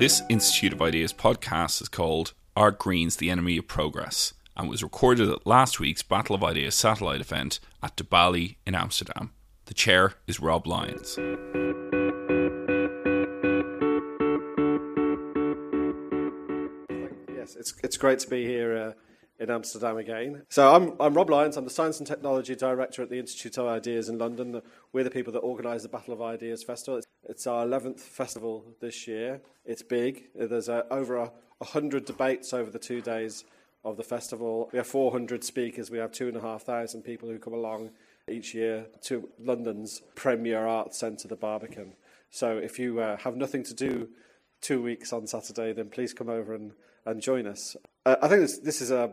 This 0.00 0.22
Institute 0.30 0.72
of 0.72 0.80
Ideas 0.80 1.12
podcast 1.12 1.82
is 1.82 1.88
called 1.90 2.32
Are 2.56 2.70
Greens 2.70 3.16
the 3.16 3.28
Enemy 3.28 3.58
of 3.58 3.68
Progress? 3.68 4.32
and 4.56 4.66
was 4.66 4.82
recorded 4.82 5.28
at 5.28 5.46
last 5.46 5.78
week's 5.78 6.02
Battle 6.02 6.34
of 6.34 6.42
Ideas 6.42 6.74
satellite 6.74 7.20
event 7.20 7.60
at 7.82 7.96
De 7.96 8.04
Balie 8.04 8.56
in 8.66 8.74
Amsterdam. 8.74 9.34
The 9.66 9.74
chair 9.74 10.14
is 10.26 10.40
Rob 10.40 10.66
Lyons. 10.66 11.18
Yes, 17.36 17.54
it's, 17.56 17.74
it's 17.84 17.98
great 17.98 18.20
to 18.20 18.30
be 18.30 18.46
here 18.46 18.74
uh, 18.74 18.92
in 19.40 19.50
Amsterdam 19.50 19.96
again. 19.96 20.42
So 20.50 20.72
I'm, 20.72 20.94
I'm 21.00 21.14
Rob 21.14 21.30
Lyons, 21.30 21.56
I'm 21.56 21.64
the 21.64 21.70
Science 21.70 21.98
and 21.98 22.06
Technology 22.06 22.54
Director 22.54 23.02
at 23.02 23.08
the 23.08 23.18
Institute 23.18 23.56
of 23.56 23.66
Ideas 23.66 24.10
in 24.10 24.18
London. 24.18 24.60
We're 24.92 25.02
the 25.02 25.10
people 25.10 25.32
that 25.32 25.38
organise 25.38 25.82
the 25.82 25.88
Battle 25.88 26.12
of 26.12 26.20
Ideas 26.20 26.62
Festival. 26.62 26.98
It's, 26.98 27.06
it's 27.26 27.46
our 27.46 27.64
11th 27.64 28.00
festival 28.00 28.66
this 28.80 29.08
year. 29.08 29.40
It's 29.64 29.82
big. 29.82 30.24
There's 30.34 30.68
uh, 30.68 30.82
over 30.90 31.16
a, 31.16 31.32
100 31.58 32.04
debates 32.04 32.52
over 32.52 32.70
the 32.70 32.78
two 32.78 33.00
days 33.00 33.44
of 33.84 33.96
the 33.96 34.02
festival. 34.02 34.68
We 34.72 34.76
have 34.78 34.86
400 34.86 35.42
speakers. 35.42 35.90
We 35.90 35.98
have 35.98 36.12
2,500 36.12 37.04
people 37.04 37.28
who 37.28 37.38
come 37.38 37.54
along 37.54 37.90
each 38.28 38.54
year 38.54 38.86
to 39.02 39.28
London's 39.38 40.02
premier 40.14 40.66
arts 40.66 40.98
centre, 40.98 41.28
the 41.28 41.36
Barbican. 41.36 41.94
So 42.30 42.58
if 42.58 42.78
you 42.78 43.00
uh, 43.00 43.16
have 43.18 43.36
nothing 43.36 43.62
to 43.64 43.74
do 43.74 44.08
two 44.60 44.82
weeks 44.82 45.12
on 45.12 45.26
Saturday, 45.26 45.72
then 45.72 45.88
please 45.88 46.12
come 46.12 46.28
over 46.28 46.54
and, 46.54 46.72
and 47.06 47.20
join 47.20 47.46
us. 47.46 47.76
Uh, 48.04 48.16
I 48.22 48.28
think 48.28 48.42
this, 48.42 48.58
this 48.58 48.80
is 48.80 48.90
a, 48.90 49.12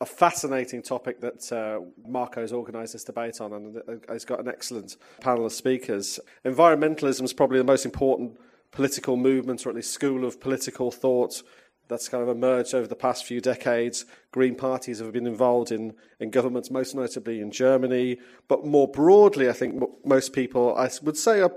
a 0.00 0.06
fascinating 0.06 0.82
topic 0.82 1.20
that 1.20 1.52
uh, 1.52 1.80
Marco's 2.06 2.52
organised 2.52 2.92
this 2.92 3.04
debate 3.04 3.40
on, 3.40 3.52
and 3.52 3.76
uh, 3.76 4.12
he's 4.12 4.24
got 4.24 4.40
an 4.40 4.48
excellent 4.48 4.96
panel 5.20 5.46
of 5.46 5.52
speakers. 5.52 6.20
Environmentalism 6.44 7.22
is 7.22 7.32
probably 7.32 7.58
the 7.58 7.64
most 7.64 7.84
important 7.84 8.38
political 8.70 9.16
movement, 9.16 9.66
or 9.66 9.70
at 9.70 9.76
least 9.76 9.92
school 9.92 10.24
of 10.24 10.40
political 10.40 10.90
thought 10.90 11.42
that's 11.90 12.08
kind 12.08 12.22
of 12.22 12.28
emerged 12.28 12.72
over 12.72 12.86
the 12.86 12.94
past 12.94 13.26
few 13.26 13.40
decades. 13.40 14.06
Green 14.30 14.54
parties 14.54 15.00
have 15.00 15.12
been 15.12 15.26
involved 15.26 15.72
in, 15.72 15.92
in 16.20 16.30
governments, 16.30 16.70
most 16.70 16.94
notably 16.94 17.40
in 17.40 17.50
Germany. 17.50 18.16
But 18.46 18.64
more 18.64 18.86
broadly, 18.86 19.48
I 19.48 19.52
think 19.52 19.82
most 20.04 20.32
people, 20.32 20.74
I 20.76 20.88
would 21.02 21.16
say, 21.16 21.40
are 21.40 21.52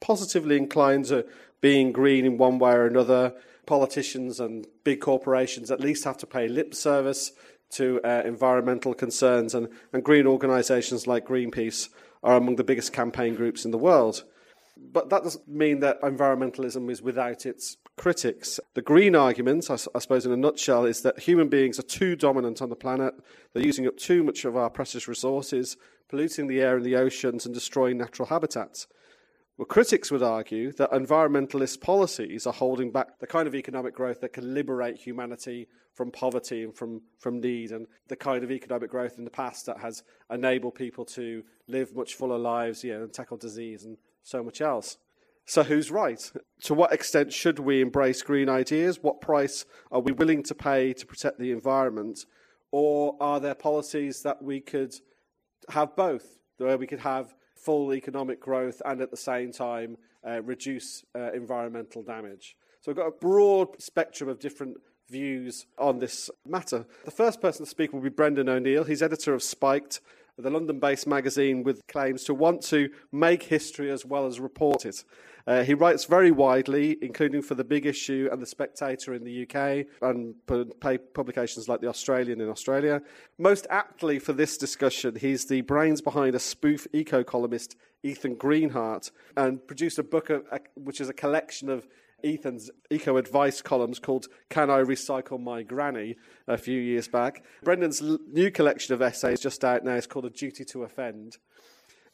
positively 0.00 0.56
inclined 0.56 1.04
to 1.06 1.26
being 1.64 1.92
green 1.92 2.26
in 2.26 2.36
one 2.36 2.58
way 2.58 2.72
or 2.72 2.84
another. 2.84 3.32
Politicians 3.64 4.38
and 4.38 4.66
big 4.84 5.00
corporations 5.00 5.70
at 5.70 5.80
least 5.80 6.04
have 6.04 6.18
to 6.18 6.26
pay 6.26 6.46
lip 6.46 6.74
service 6.74 7.32
to 7.70 8.02
uh, 8.04 8.20
environmental 8.26 8.92
concerns, 8.92 9.54
and, 9.54 9.68
and 9.90 10.04
green 10.04 10.26
organisations 10.26 11.06
like 11.06 11.26
Greenpeace 11.26 11.88
are 12.22 12.36
among 12.36 12.56
the 12.56 12.64
biggest 12.64 12.92
campaign 12.92 13.34
groups 13.34 13.64
in 13.64 13.70
the 13.70 13.78
world. 13.78 14.24
But 14.76 15.08
that 15.08 15.22
doesn't 15.22 15.48
mean 15.48 15.80
that 15.80 16.02
environmentalism 16.02 16.90
is 16.90 17.00
without 17.00 17.46
its 17.46 17.78
critics. 17.96 18.60
The 18.74 18.82
green 18.82 19.16
argument, 19.16 19.70
I, 19.70 19.78
I, 19.94 20.00
suppose, 20.00 20.26
in 20.26 20.32
a 20.32 20.36
nutshell, 20.36 20.84
is 20.84 21.00
that 21.00 21.18
human 21.18 21.48
beings 21.48 21.78
are 21.78 21.90
too 22.00 22.14
dominant 22.14 22.60
on 22.60 22.68
the 22.68 22.76
planet. 22.76 23.14
They're 23.54 23.64
using 23.64 23.86
up 23.86 23.96
too 23.96 24.22
much 24.22 24.44
of 24.44 24.54
our 24.54 24.68
precious 24.68 25.08
resources, 25.08 25.78
polluting 26.10 26.46
the 26.46 26.60
air 26.60 26.76
and 26.76 26.84
the 26.84 26.96
oceans, 26.96 27.46
and 27.46 27.54
destroying 27.54 27.96
natural 27.96 28.28
habitats. 28.28 28.86
Well, 29.56 29.66
critics 29.66 30.10
would 30.10 30.22
argue 30.22 30.72
that 30.72 30.90
environmentalist 30.90 31.80
policies 31.80 32.44
are 32.44 32.52
holding 32.52 32.90
back 32.90 33.20
the 33.20 33.26
kind 33.26 33.46
of 33.46 33.54
economic 33.54 33.94
growth 33.94 34.20
that 34.20 34.32
can 34.32 34.52
liberate 34.52 34.96
humanity 34.96 35.68
from 35.92 36.10
poverty 36.10 36.64
and 36.64 36.74
from, 36.74 37.02
from 37.20 37.40
need, 37.40 37.70
and 37.70 37.86
the 38.08 38.16
kind 38.16 38.42
of 38.42 38.50
economic 38.50 38.90
growth 38.90 39.16
in 39.16 39.24
the 39.24 39.30
past 39.30 39.66
that 39.66 39.78
has 39.78 40.02
enabled 40.28 40.74
people 40.74 41.04
to 41.04 41.44
live 41.68 41.94
much 41.94 42.14
fuller 42.14 42.38
lives, 42.38 42.82
you 42.82 42.92
know, 42.92 43.04
and 43.04 43.12
tackle 43.12 43.36
disease 43.36 43.84
and 43.84 43.96
so 44.24 44.42
much 44.42 44.60
else. 44.60 44.96
So, 45.46 45.62
who's 45.62 45.88
right? 45.88 46.32
To 46.62 46.74
what 46.74 46.92
extent 46.92 47.32
should 47.32 47.60
we 47.60 47.80
embrace 47.80 48.22
green 48.22 48.48
ideas? 48.48 48.98
What 49.02 49.20
price 49.20 49.66
are 49.92 50.00
we 50.00 50.10
willing 50.10 50.42
to 50.44 50.54
pay 50.54 50.94
to 50.94 51.06
protect 51.06 51.38
the 51.38 51.52
environment? 51.52 52.18
Or 52.72 53.16
are 53.20 53.38
there 53.38 53.54
policies 53.54 54.22
that 54.22 54.42
we 54.42 54.60
could 54.60 54.94
have 55.68 55.94
both, 55.94 56.40
where 56.56 56.76
we 56.76 56.88
could 56.88 57.00
have 57.00 57.34
full 57.64 57.94
economic 57.94 58.40
growth 58.40 58.80
and 58.84 59.00
at 59.00 59.10
the 59.10 59.16
same 59.16 59.52
time 59.52 59.96
uh, 60.26 60.42
reduce 60.42 61.04
uh, 61.14 61.32
environmental 61.32 62.02
damage? 62.02 62.56
So, 62.80 62.90
we've 62.90 62.96
got 62.96 63.06
a 63.06 63.18
broad 63.18 63.80
spectrum 63.80 64.28
of 64.28 64.38
different 64.38 64.76
views 65.08 65.66
on 65.78 65.98
this 65.98 66.30
matter. 66.46 66.86
The 67.04 67.10
first 67.10 67.40
person 67.40 67.64
to 67.64 67.70
speak 67.70 67.92
will 67.92 68.00
be 68.00 68.08
Brendan 68.08 68.48
O'Neill. 68.48 68.84
He's 68.84 69.02
editor 69.02 69.34
of 69.34 69.42
Spiked, 69.42 70.00
the 70.38 70.50
London 70.50 70.80
based 70.80 71.06
magazine 71.06 71.62
with 71.62 71.86
claims 71.86 72.24
to 72.24 72.34
want 72.34 72.62
to 72.62 72.90
make 73.12 73.44
history 73.44 73.90
as 73.90 74.04
well 74.04 74.26
as 74.26 74.40
report 74.40 74.84
it. 74.84 75.04
Uh, 75.46 75.62
he 75.62 75.74
writes 75.74 76.06
very 76.06 76.30
widely, 76.30 76.96
including 77.02 77.42
for 77.42 77.54
The 77.54 77.64
Big 77.64 77.84
Issue 77.84 78.28
and 78.32 78.40
The 78.40 78.46
Spectator 78.46 79.14
in 79.14 79.24
the 79.24 79.42
UK, 79.42 79.86
and 80.00 80.34
publications 80.46 81.68
like 81.68 81.80
The 81.80 81.88
Australian 81.88 82.40
in 82.40 82.48
Australia. 82.48 83.02
Most 83.38 83.66
aptly 83.68 84.18
for 84.18 84.32
this 84.32 84.56
discussion, 84.56 85.16
he's 85.16 85.46
the 85.46 85.60
brains 85.60 86.00
behind 86.00 86.34
a 86.34 86.40
spoof 86.40 86.86
eco 86.92 87.22
columnist, 87.22 87.76
Ethan 88.02 88.36
Greenhart, 88.36 89.10
and 89.36 89.66
produced 89.66 89.98
a 89.98 90.02
book 90.02 90.30
of, 90.30 90.44
which 90.76 91.00
is 91.00 91.08
a 91.08 91.14
collection 91.14 91.68
of 91.68 91.86
Ethan's 92.24 92.70
eco 92.90 93.18
advice 93.18 93.60
columns 93.60 93.98
called 93.98 94.26
Can 94.48 94.70
I 94.70 94.78
Recycle 94.78 95.38
My 95.38 95.62
Granny 95.62 96.16
a 96.48 96.56
few 96.56 96.80
years 96.80 97.06
back. 97.06 97.44
Brendan's 97.62 98.00
new 98.00 98.50
collection 98.50 98.94
of 98.94 99.02
essays 99.02 99.40
just 99.40 99.62
out 99.62 99.84
now 99.84 99.94
is 99.94 100.06
called 100.06 100.24
A 100.24 100.30
Duty 100.30 100.64
to 100.64 100.84
Offend. 100.84 101.36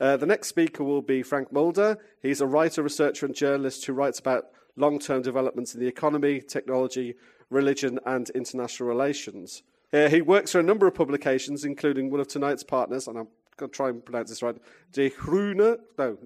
Uh, 0.00 0.16
the 0.16 0.26
next 0.26 0.48
speaker 0.48 0.82
will 0.82 1.02
be 1.02 1.22
Frank 1.22 1.52
Mulder. 1.52 1.98
He's 2.22 2.40
a 2.40 2.46
writer, 2.46 2.82
researcher, 2.82 3.26
and 3.26 3.34
journalist 3.34 3.84
who 3.84 3.92
writes 3.92 4.18
about 4.18 4.46
long 4.76 4.98
term 4.98 5.22
developments 5.22 5.74
in 5.74 5.80
the 5.80 5.86
economy, 5.86 6.40
technology, 6.40 7.14
religion, 7.50 7.98
and 8.06 8.30
international 8.30 8.88
relations. 8.88 9.62
Uh, 9.92 10.08
he 10.08 10.22
works 10.22 10.52
for 10.52 10.60
a 10.60 10.62
number 10.62 10.86
of 10.86 10.94
publications, 10.94 11.64
including 11.64 12.10
one 12.10 12.20
of 12.20 12.28
tonight's 12.28 12.62
partners, 12.62 13.08
and 13.08 13.18
I'm 13.18 13.28
going 13.56 13.70
to 13.70 13.76
try 13.76 13.88
and 13.90 14.04
pronounce 14.04 14.30
this 14.30 14.42
right, 14.42 14.56
De 14.92 15.10
Groene. 15.10 15.78
No, 15.98 16.16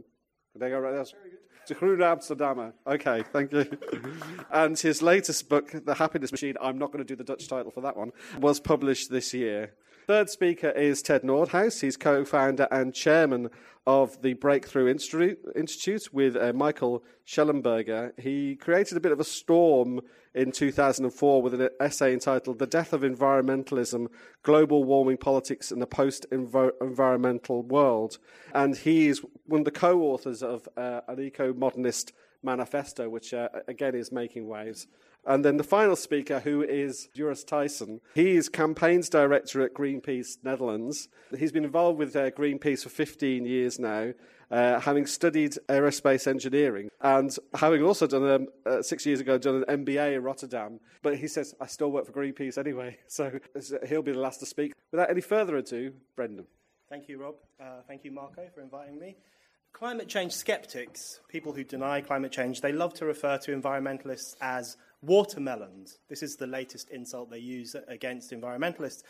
did 0.52 0.62
I 0.62 0.68
go 0.68 0.78
right? 0.78 0.92
That's 0.94 1.14
De 1.66 1.74
Groene 1.74 2.00
Amsterdammer. 2.00 2.74
Okay, 2.86 3.24
thank 3.32 3.52
you. 3.52 3.66
and 4.52 4.78
his 4.78 5.00
latest 5.00 5.48
book, 5.48 5.72
The 5.84 5.94
Happiness 5.94 6.30
Machine, 6.30 6.56
I'm 6.60 6.78
not 6.78 6.92
going 6.92 7.04
to 7.04 7.08
do 7.08 7.16
the 7.16 7.24
Dutch 7.24 7.48
title 7.48 7.70
for 7.70 7.80
that 7.80 7.96
one, 7.96 8.12
was 8.38 8.60
published 8.60 9.10
this 9.10 9.32
year. 9.32 9.72
Third 10.06 10.28
speaker 10.28 10.68
is 10.68 11.00
Ted 11.00 11.22
Nordhaus. 11.22 11.80
He's 11.80 11.96
co 11.96 12.26
founder 12.26 12.68
and 12.70 12.92
chairman 12.92 13.48
of 13.86 14.20
the 14.20 14.34
Breakthrough 14.34 14.86
Institute 14.86 16.12
with 16.12 16.36
uh, 16.36 16.52
Michael 16.52 17.02
Shellenberger. 17.26 18.12
He 18.20 18.54
created 18.56 18.98
a 18.98 19.00
bit 19.00 19.12
of 19.12 19.20
a 19.20 19.24
storm 19.24 20.02
in 20.34 20.52
2004 20.52 21.40
with 21.40 21.54
an 21.54 21.70
essay 21.80 22.12
entitled 22.12 22.58
The 22.58 22.66
Death 22.66 22.92
of 22.92 23.00
Environmentalism 23.00 24.08
Global 24.42 24.84
Warming 24.84 25.16
Politics 25.16 25.72
in 25.72 25.78
the 25.78 25.86
Post 25.86 26.26
Environmental 26.30 27.62
World. 27.62 28.18
And 28.52 28.76
he 28.76 29.08
is 29.08 29.22
one 29.46 29.62
of 29.62 29.64
the 29.64 29.70
co 29.70 30.02
authors 30.02 30.42
of 30.42 30.68
uh, 30.76 31.00
an 31.08 31.18
eco 31.18 31.54
modernist 31.54 32.12
manifesto, 32.42 33.08
which 33.08 33.32
uh, 33.32 33.48
again 33.68 33.94
is 33.94 34.12
making 34.12 34.46
waves. 34.46 34.86
And 35.26 35.44
then 35.44 35.56
the 35.56 35.64
final 35.64 35.96
speaker, 35.96 36.40
who 36.40 36.62
is 36.62 37.08
Joris 37.14 37.44
Thijssen, 37.44 38.00
He 38.14 38.36
is 38.36 38.48
campaigns 38.48 39.08
director 39.08 39.62
at 39.62 39.74
Greenpeace 39.74 40.36
Netherlands. 40.42 41.08
He's 41.36 41.52
been 41.52 41.64
involved 41.64 41.98
with 41.98 42.14
uh, 42.14 42.30
Greenpeace 42.30 42.82
for 42.82 42.90
15 42.90 43.46
years 43.46 43.78
now, 43.78 44.12
uh, 44.50 44.80
having 44.80 45.06
studied 45.06 45.56
aerospace 45.68 46.26
engineering 46.26 46.90
and 47.00 47.36
having 47.54 47.82
also 47.82 48.06
done, 48.06 48.30
um, 48.30 48.46
uh, 48.66 48.82
six 48.82 49.06
years 49.06 49.20
ago, 49.20 49.38
done 49.38 49.64
an 49.66 49.84
MBA 49.84 50.16
in 50.16 50.22
Rotterdam. 50.22 50.78
But 51.02 51.16
he 51.16 51.26
says, 51.26 51.54
I 51.60 51.66
still 51.66 51.90
work 51.90 52.06
for 52.06 52.12
Greenpeace 52.12 52.58
anyway. 52.58 52.98
So 53.08 53.38
he'll 53.86 54.02
be 54.02 54.12
the 54.12 54.18
last 54.18 54.40
to 54.40 54.46
speak. 54.46 54.72
Without 54.90 55.08
any 55.08 55.20
further 55.20 55.56
ado, 55.56 55.92
Brendan. 56.16 56.46
Thank 56.88 57.08
you, 57.08 57.18
Rob. 57.18 57.36
Uh, 57.60 57.82
thank 57.86 58.04
you, 58.04 58.10
Marco, 58.10 58.46
for 58.54 58.60
inviting 58.60 58.98
me. 58.98 59.16
Climate 59.72 60.06
change 60.06 60.32
skeptics, 60.32 61.20
people 61.28 61.52
who 61.52 61.64
deny 61.64 62.00
climate 62.00 62.30
change, 62.30 62.60
they 62.60 62.70
love 62.70 62.94
to 62.94 63.04
refer 63.04 63.38
to 63.38 63.56
environmentalists 63.56 64.36
as 64.40 64.76
watermelons. 65.06 65.98
This 66.08 66.22
is 66.22 66.36
the 66.36 66.46
latest 66.46 66.90
insult 66.90 67.30
they 67.30 67.38
use 67.38 67.76
against 67.88 68.32
environmentalists. 68.32 69.02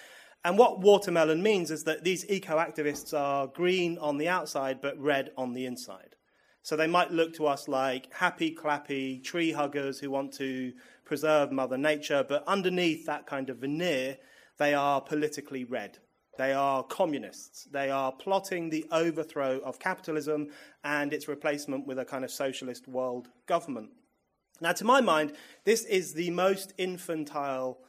And 0.44 0.58
what 0.58 0.81
watermelon 0.81 1.43
means 1.43 1.70
is 1.70 1.85
that 1.85 2.05
these 2.05 2.29
eco 2.29 2.58
activists 2.58 3.19
are 3.19 3.46
green 3.46 3.96
on 3.99 4.19
the 4.19 4.29
outside 4.29 4.81
but 4.82 4.99
red 4.99 5.31
on 5.38 5.55
the 5.55 5.64
inside. 5.64 6.17
So 6.62 6.76
they 6.76 6.87
might 6.87 7.11
look 7.11 7.35
to 7.35 7.46
us 7.46 7.69
like 7.69 8.12
happy, 8.12 8.55
clappy 8.55 9.23
tree 9.23 9.52
huggers 9.52 9.99
who 9.99 10.11
want 10.11 10.32
to 10.35 10.73
preserve 11.05 11.52
Mother 11.52 11.76
Nature, 11.76 12.25
but 12.26 12.43
underneath 12.46 13.05
that 13.06 13.26
kind 13.26 13.50
of 13.50 13.58
veneer, 13.58 14.17
they 14.58 14.75
are 14.75 15.00
politically 15.00 15.64
red. 15.64 15.99
They 16.37 16.52
are 16.52 16.82
communists. 16.82 17.69
They 17.70 17.91
are 17.91 18.12
plotting 18.12 18.70
the 18.70 18.87
overthrow 18.91 19.58
of 19.58 19.79
capitalism 19.79 20.49
and 20.82 21.12
its 21.12 21.29
replacement 21.29 21.87
with 21.87 21.99
a 21.99 22.05
kind 22.05 22.25
of 22.25 22.31
socialist 22.31 22.88
world 22.88 23.29
government. 23.46 23.91
Now, 24.65 24.73
to 24.73 24.85
my 24.87 25.03
mind, 25.03 25.35
this 25.65 25.85
is 25.85 26.15
the 26.15 26.31
most 26.31 26.73
infantile 26.79 27.81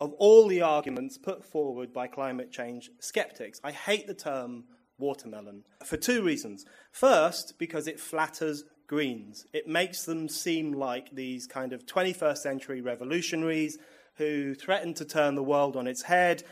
of 0.00 0.12
all 0.14 0.48
the 0.48 0.62
arguments 0.62 1.16
put 1.16 1.44
forward 1.44 1.92
by 1.92 2.08
climate 2.08 2.50
change 2.50 2.90
skeptics. 2.98 3.60
I 3.62 3.70
hate 3.70 4.08
the 4.08 4.14
term 4.14 4.64
watermelon 4.98 5.62
for 5.84 5.96
two 5.96 6.24
reasons. 6.24 6.66
First, 6.90 7.56
because 7.56 7.86
it 7.86 8.00
flatters 8.00 8.64
Greens. 8.88 9.46
It 9.52 9.68
makes 9.68 10.06
them 10.06 10.28
seem 10.28 10.72
like 10.72 11.12
these 11.12 11.46
kind 11.46 11.72
of 11.72 11.86
21st 11.86 12.38
century 12.38 12.80
revolutionaries 12.80 13.78
who 14.16 14.56
threaten 14.56 14.92
to 14.94 15.04
turn 15.04 15.36
the 15.36 15.42
world 15.44 15.76
on 15.76 15.86
its 15.86 16.02
head. 16.02 16.42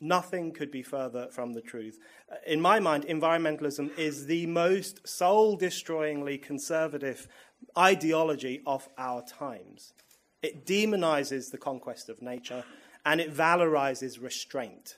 Nothing 0.00 0.50
could 0.50 0.72
be 0.72 0.82
further 0.82 1.28
from 1.30 1.52
the 1.52 1.62
truth. 1.62 2.00
In 2.44 2.60
my 2.60 2.80
mind, 2.80 3.06
environmentalism 3.06 3.96
is 3.96 4.26
the 4.26 4.46
most 4.46 5.06
soul 5.06 5.56
destroyingly 5.56 6.42
conservative 6.42 7.28
ideology 7.76 8.62
of 8.66 8.88
our 8.96 9.22
times. 9.22 9.92
It 10.42 10.66
demonizes 10.66 11.50
the 11.50 11.58
conquest 11.58 12.08
of 12.08 12.22
nature 12.22 12.64
and 13.04 13.20
it 13.20 13.34
valorizes 13.34 14.22
restraint. 14.22 14.96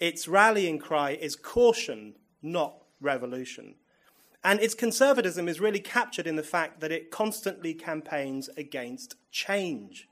Its 0.00 0.28
rallying 0.28 0.78
cry 0.78 1.10
is 1.10 1.36
caution, 1.36 2.14
not 2.42 2.82
revolution. 3.00 3.74
And 4.44 4.60
its 4.60 4.74
conservatism 4.74 5.48
is 5.48 5.60
really 5.60 5.80
captured 5.80 6.26
in 6.26 6.36
the 6.36 6.42
fact 6.42 6.80
that 6.80 6.92
it 6.92 7.10
constantly 7.10 7.74
campaigns 7.74 8.48
against 8.56 9.16
change, 9.32 10.08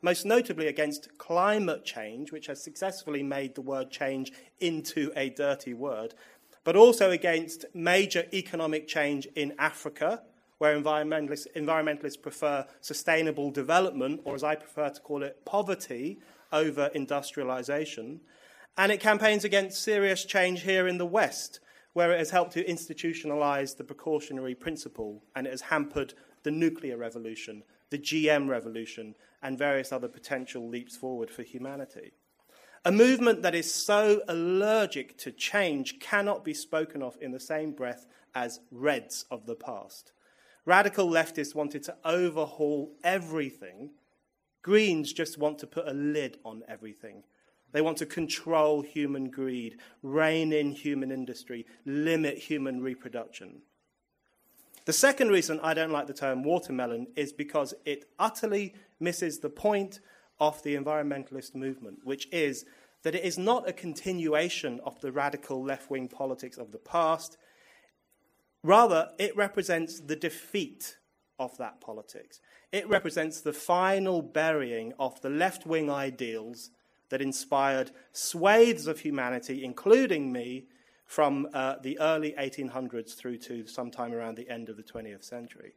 most 0.00 0.24
notably 0.24 0.66
against 0.66 1.18
climate 1.18 1.84
change, 1.84 2.32
which 2.32 2.46
has 2.46 2.62
successfully 2.62 3.22
made 3.22 3.54
the 3.54 3.60
word 3.60 3.90
change 3.90 4.32
into 4.60 5.12
a 5.14 5.28
dirty 5.30 5.74
word, 5.74 6.14
but 6.64 6.76
also 6.76 7.10
against 7.10 7.66
major 7.74 8.24
economic 8.32 8.88
change 8.88 9.26
in 9.34 9.54
Africa, 9.58 10.22
where 10.58 10.78
environmentalists, 10.78 11.46
environmentalists 11.56 12.20
prefer 12.20 12.66
sustainable 12.80 13.50
development, 13.50 14.20
or 14.24 14.34
as 14.34 14.44
I 14.44 14.56
prefer 14.56 14.90
to 14.90 15.00
call 15.00 15.22
it, 15.22 15.44
poverty, 15.44 16.18
over 16.52 16.90
industrialization. 16.94 18.20
And 18.76 18.92
it 18.92 19.00
campaigns 19.00 19.44
against 19.44 19.82
serious 19.82 20.24
change 20.24 20.62
here 20.62 20.86
in 20.86 20.98
the 20.98 21.06
West, 21.06 21.60
where 21.92 22.12
it 22.12 22.18
has 22.18 22.30
helped 22.30 22.52
to 22.52 22.64
institutionalize 22.64 23.76
the 23.76 23.84
precautionary 23.84 24.54
principle 24.54 25.22
and 25.34 25.46
it 25.46 25.50
has 25.50 25.62
hampered 25.62 26.14
the 26.42 26.50
nuclear 26.50 26.96
revolution, 26.96 27.62
the 27.90 27.98
GM 27.98 28.48
revolution, 28.48 29.14
and 29.42 29.58
various 29.58 29.92
other 29.92 30.08
potential 30.08 30.68
leaps 30.68 30.96
forward 30.96 31.30
for 31.30 31.42
humanity. 31.42 32.12
A 32.84 32.92
movement 32.92 33.42
that 33.42 33.54
is 33.54 33.72
so 33.72 34.22
allergic 34.28 35.18
to 35.18 35.32
change 35.32 35.98
cannot 35.98 36.44
be 36.44 36.54
spoken 36.54 37.02
of 37.02 37.16
in 37.20 37.32
the 37.32 37.40
same 37.40 37.72
breath 37.72 38.06
as 38.34 38.60
Reds 38.70 39.24
of 39.30 39.46
the 39.46 39.56
past. 39.56 40.12
Radical 40.68 41.08
leftists 41.08 41.54
wanted 41.54 41.82
to 41.84 41.96
overhaul 42.04 42.92
everything. 43.02 43.92
Greens 44.60 45.14
just 45.14 45.38
want 45.38 45.58
to 45.60 45.66
put 45.66 45.88
a 45.88 45.94
lid 45.94 46.36
on 46.44 46.62
everything. 46.68 47.22
They 47.72 47.80
want 47.80 47.96
to 47.96 48.04
control 48.04 48.82
human 48.82 49.30
greed, 49.30 49.78
rein 50.02 50.52
in 50.52 50.72
human 50.72 51.10
industry, 51.10 51.64
limit 51.86 52.36
human 52.36 52.82
reproduction. 52.82 53.62
The 54.84 54.92
second 54.92 55.28
reason 55.30 55.58
I 55.62 55.72
don't 55.72 55.90
like 55.90 56.06
the 56.06 56.12
term 56.12 56.42
watermelon 56.42 57.06
is 57.16 57.32
because 57.32 57.72
it 57.86 58.04
utterly 58.18 58.74
misses 59.00 59.38
the 59.38 59.48
point 59.48 60.00
of 60.38 60.62
the 60.64 60.74
environmentalist 60.74 61.54
movement, 61.54 62.00
which 62.04 62.28
is 62.30 62.66
that 63.04 63.14
it 63.14 63.24
is 63.24 63.38
not 63.38 63.66
a 63.66 63.72
continuation 63.72 64.80
of 64.84 65.00
the 65.00 65.12
radical 65.12 65.64
left 65.64 65.90
wing 65.90 66.08
politics 66.08 66.58
of 66.58 66.72
the 66.72 66.78
past. 66.78 67.38
Rather, 68.62 69.10
it 69.18 69.36
represents 69.36 70.00
the 70.00 70.16
defeat 70.16 70.98
of 71.38 71.56
that 71.58 71.80
politics. 71.80 72.40
It 72.72 72.88
represents 72.88 73.40
the 73.40 73.52
final 73.52 74.20
burying 74.22 74.92
of 74.98 75.20
the 75.20 75.30
left 75.30 75.66
wing 75.66 75.90
ideals 75.90 76.70
that 77.08 77.22
inspired 77.22 77.92
swathes 78.12 78.86
of 78.86 79.00
humanity, 79.00 79.64
including 79.64 80.32
me, 80.32 80.66
from 81.06 81.48
uh, 81.54 81.76
the 81.82 81.98
early 82.00 82.34
1800s 82.38 83.16
through 83.16 83.38
to 83.38 83.66
sometime 83.66 84.12
around 84.12 84.36
the 84.36 84.48
end 84.50 84.68
of 84.68 84.76
the 84.76 84.82
20th 84.82 85.24
century. 85.24 85.72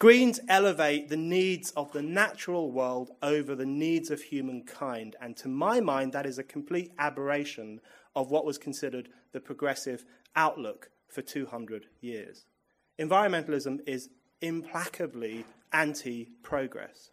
Greens 0.00 0.40
elevate 0.48 1.08
the 1.08 1.16
needs 1.16 1.70
of 1.72 1.92
the 1.92 2.02
natural 2.02 2.72
world 2.72 3.12
over 3.22 3.54
the 3.54 3.64
needs 3.64 4.10
of 4.10 4.20
humankind, 4.20 5.14
and 5.20 5.36
to 5.36 5.48
my 5.48 5.80
mind, 5.80 6.12
that 6.12 6.26
is 6.26 6.38
a 6.38 6.42
complete 6.42 6.90
aberration 6.98 7.80
of 8.16 8.30
what 8.30 8.44
was 8.44 8.58
considered 8.58 9.08
the 9.32 9.40
progressive 9.40 10.04
outlook 10.34 10.90
for 11.08 11.22
200 11.22 11.86
years. 12.00 12.46
Environmentalism 12.98 13.80
is 13.86 14.08
implacably 14.40 15.44
anti 15.72 16.30
progress. 16.42 17.10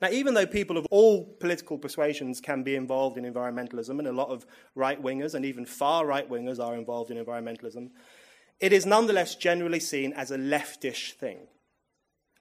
Now, 0.00 0.10
even 0.10 0.34
though 0.34 0.46
people 0.46 0.76
of 0.76 0.86
all 0.90 1.24
political 1.24 1.78
persuasions 1.78 2.40
can 2.40 2.64
be 2.64 2.74
involved 2.74 3.16
in 3.16 3.24
environmentalism, 3.24 3.98
and 3.98 4.08
a 4.08 4.12
lot 4.12 4.28
of 4.28 4.44
right 4.74 5.00
wingers 5.00 5.34
and 5.34 5.44
even 5.44 5.64
far 5.64 6.04
right 6.04 6.28
wingers 6.28 6.58
are 6.58 6.74
involved 6.74 7.10
in 7.10 7.24
environmentalism, 7.24 7.90
it 8.58 8.72
is 8.72 8.84
nonetheless 8.84 9.36
generally 9.36 9.80
seen 9.80 10.12
as 10.12 10.30
a 10.30 10.36
leftish 10.36 11.12
thing. 11.12 11.46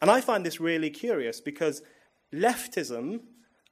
And 0.02 0.10
I 0.10 0.22
find 0.22 0.46
this 0.46 0.60
really 0.60 0.90
curious 0.90 1.40
because 1.40 1.84
leftism 2.34 3.22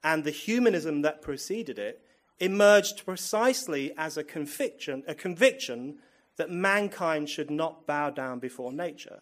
and 0.04 0.24
the 0.24 0.30
humanism 0.30 1.02
that 1.02 1.22
preceded 1.22 1.78
it 1.78 2.02
emerged 2.38 3.04
precisely 3.04 3.92
as 3.96 4.16
a 4.16 4.24
conviction, 4.24 5.02
a 5.06 5.14
conviction 5.14 5.98
that 6.40 6.50
mankind 6.50 7.28
should 7.28 7.50
not 7.50 7.86
bow 7.86 8.08
down 8.08 8.38
before 8.38 8.72
nature. 8.72 9.20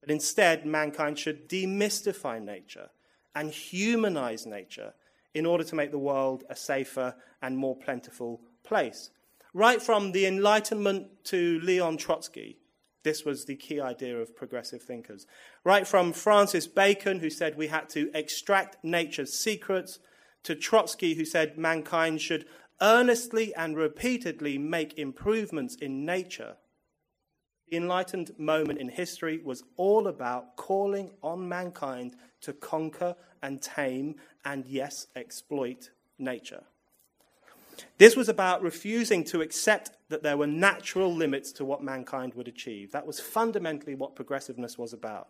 But 0.00 0.10
instead, 0.10 0.66
mankind 0.66 1.16
should 1.16 1.48
demystify 1.48 2.42
nature 2.42 2.88
and 3.36 3.52
humanize 3.52 4.44
nature 4.44 4.94
in 5.32 5.46
order 5.46 5.62
to 5.62 5.76
make 5.76 5.92
the 5.92 6.06
world 6.10 6.42
a 6.50 6.56
safer 6.56 7.14
and 7.40 7.56
more 7.56 7.76
plentiful 7.76 8.40
place. 8.64 9.10
Right 9.52 9.80
from 9.80 10.10
the 10.10 10.26
Enlightenment 10.26 11.06
to 11.26 11.60
Leon 11.62 11.98
Trotsky, 11.98 12.58
this 13.04 13.24
was 13.24 13.44
the 13.44 13.54
key 13.54 13.80
idea 13.80 14.18
of 14.18 14.34
progressive 14.34 14.82
thinkers. 14.82 15.28
Right 15.62 15.86
from 15.86 16.12
Francis 16.12 16.66
Bacon, 16.66 17.20
who 17.20 17.30
said 17.30 17.56
we 17.56 17.68
had 17.68 17.88
to 17.90 18.10
extract 18.12 18.82
nature's 18.82 19.32
secrets, 19.32 20.00
to 20.42 20.56
Trotsky, 20.56 21.14
who 21.14 21.24
said 21.24 21.56
mankind 21.56 22.20
should 22.20 22.44
earnestly 22.80 23.54
and 23.54 23.76
repeatedly 23.76 24.58
make 24.58 24.98
improvements 24.98 25.76
in 25.76 26.04
nature, 26.04 26.56
the 27.68 27.76
enlightened 27.76 28.32
moment 28.38 28.78
in 28.78 28.88
history 28.88 29.38
was 29.42 29.64
all 29.76 30.06
about 30.06 30.56
calling 30.56 31.10
on 31.22 31.48
mankind 31.48 32.14
to 32.42 32.52
conquer 32.52 33.16
and 33.42 33.62
tame 33.62 34.16
and, 34.44 34.66
yes, 34.66 35.06
exploit 35.16 35.90
nature. 36.18 36.64
This 37.98 38.16
was 38.16 38.28
about 38.28 38.62
refusing 38.62 39.24
to 39.24 39.40
accept 39.40 39.90
that 40.08 40.22
there 40.22 40.36
were 40.36 40.46
natural 40.46 41.12
limits 41.12 41.52
to 41.52 41.64
what 41.64 41.82
mankind 41.82 42.34
would 42.34 42.48
achieve. 42.48 42.92
That 42.92 43.06
was 43.06 43.18
fundamentally 43.18 43.94
what 43.94 44.14
progressiveness 44.14 44.78
was 44.78 44.92
about. 44.92 45.28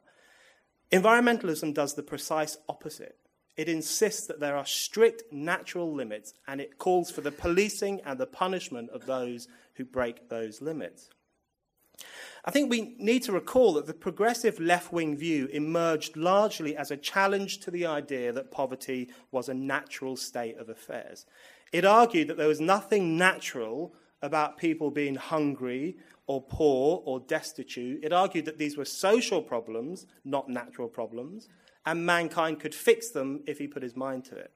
Environmentalism 0.92 1.72
does 1.72 1.94
the 1.94 2.02
precise 2.02 2.58
opposite. 2.68 3.16
It 3.56 3.68
insists 3.68 4.26
that 4.26 4.40
there 4.40 4.56
are 4.56 4.66
strict 4.66 5.32
natural 5.32 5.92
limits 5.92 6.34
and 6.46 6.60
it 6.60 6.78
calls 6.78 7.10
for 7.10 7.20
the 7.20 7.30
policing 7.30 8.00
and 8.04 8.18
the 8.18 8.26
punishment 8.26 8.90
of 8.90 9.06
those 9.06 9.48
who 9.74 9.84
break 9.84 10.28
those 10.28 10.60
limits. 10.60 11.10
I 12.44 12.50
think 12.50 12.68
we 12.68 12.94
need 12.98 13.22
to 13.22 13.32
recall 13.32 13.74
that 13.74 13.86
the 13.86 13.94
progressive 13.94 14.58
left 14.60 14.92
wing 14.92 15.16
view 15.16 15.46
emerged 15.46 16.16
largely 16.16 16.76
as 16.76 16.90
a 16.90 16.96
challenge 16.96 17.60
to 17.60 17.70
the 17.70 17.86
idea 17.86 18.32
that 18.32 18.50
poverty 18.50 19.08
was 19.30 19.48
a 19.48 19.54
natural 19.54 20.16
state 20.16 20.58
of 20.58 20.68
affairs. 20.68 21.24
It 21.72 21.84
argued 21.84 22.28
that 22.28 22.36
there 22.36 22.48
was 22.48 22.60
nothing 22.60 23.16
natural 23.16 23.94
about 24.20 24.58
people 24.58 24.90
being 24.90 25.14
hungry 25.14 25.96
or 26.26 26.42
poor 26.42 27.02
or 27.04 27.20
destitute. 27.20 28.02
It 28.02 28.12
argued 28.12 28.46
that 28.46 28.58
these 28.58 28.76
were 28.76 28.84
social 28.84 29.40
problems, 29.40 30.06
not 30.24 30.48
natural 30.48 30.88
problems 30.88 31.48
and 31.86 32.06
mankind 32.06 32.60
could 32.60 32.74
fix 32.74 33.10
them 33.10 33.42
if 33.46 33.58
he 33.58 33.66
put 33.66 33.82
his 33.82 33.96
mind 33.96 34.24
to 34.26 34.36
it. 34.36 34.52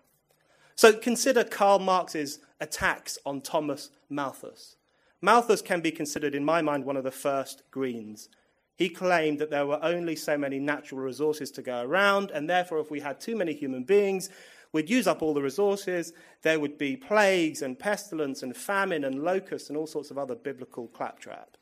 So 0.75 0.92
consider 0.92 1.44
Karl 1.44 1.80
Marx's 1.80 2.38
attacks 2.61 3.18
on 3.26 3.40
Thomas 3.40 3.90
Malthus. 4.08 4.76
Malthus 5.20 5.61
can 5.61 5.80
be 5.80 5.90
considered, 5.90 6.35
in 6.35 6.44
my 6.44 6.62
mind, 6.62 6.85
one 6.85 6.97
of 6.97 7.04
the 7.04 7.11
first 7.11 7.62
Greens. 7.70 8.28
He 8.76 8.88
claimed 8.88 9.40
that 9.40 9.50
there 9.50 9.66
were 9.66 9.82
only 9.82 10.14
so 10.14 10.38
many 10.38 10.61
natural 10.61 11.00
resources 11.00 11.50
to 11.52 11.62
go 11.62 11.82
around, 11.82 12.30
and 12.30 12.49
therefore, 12.49 12.78
if 12.78 12.92
we 12.92 13.00
had 13.00 13.20
too 13.20 13.35
many 13.35 13.52
human 13.52 13.82
beings, 13.82 14.30
we'd 14.73 14.88
use 14.88 15.08
up 15.08 15.20
all 15.20 15.35
the 15.35 15.42
resources. 15.42 16.12
There 16.42 16.61
would 16.61 16.78
be 16.78 16.97
plagues 16.97 17.61
and 17.61 17.76
pestilence 17.76 18.44
and 18.44 18.56
famine 18.56 19.02
and 19.02 19.25
locusts 19.25 19.68
and 19.68 19.76
all 19.76 19.88
sorts 19.88 20.12
of 20.12 20.18
other 20.18 20.37
biblical 20.37 20.87
claptrap. 20.87 21.56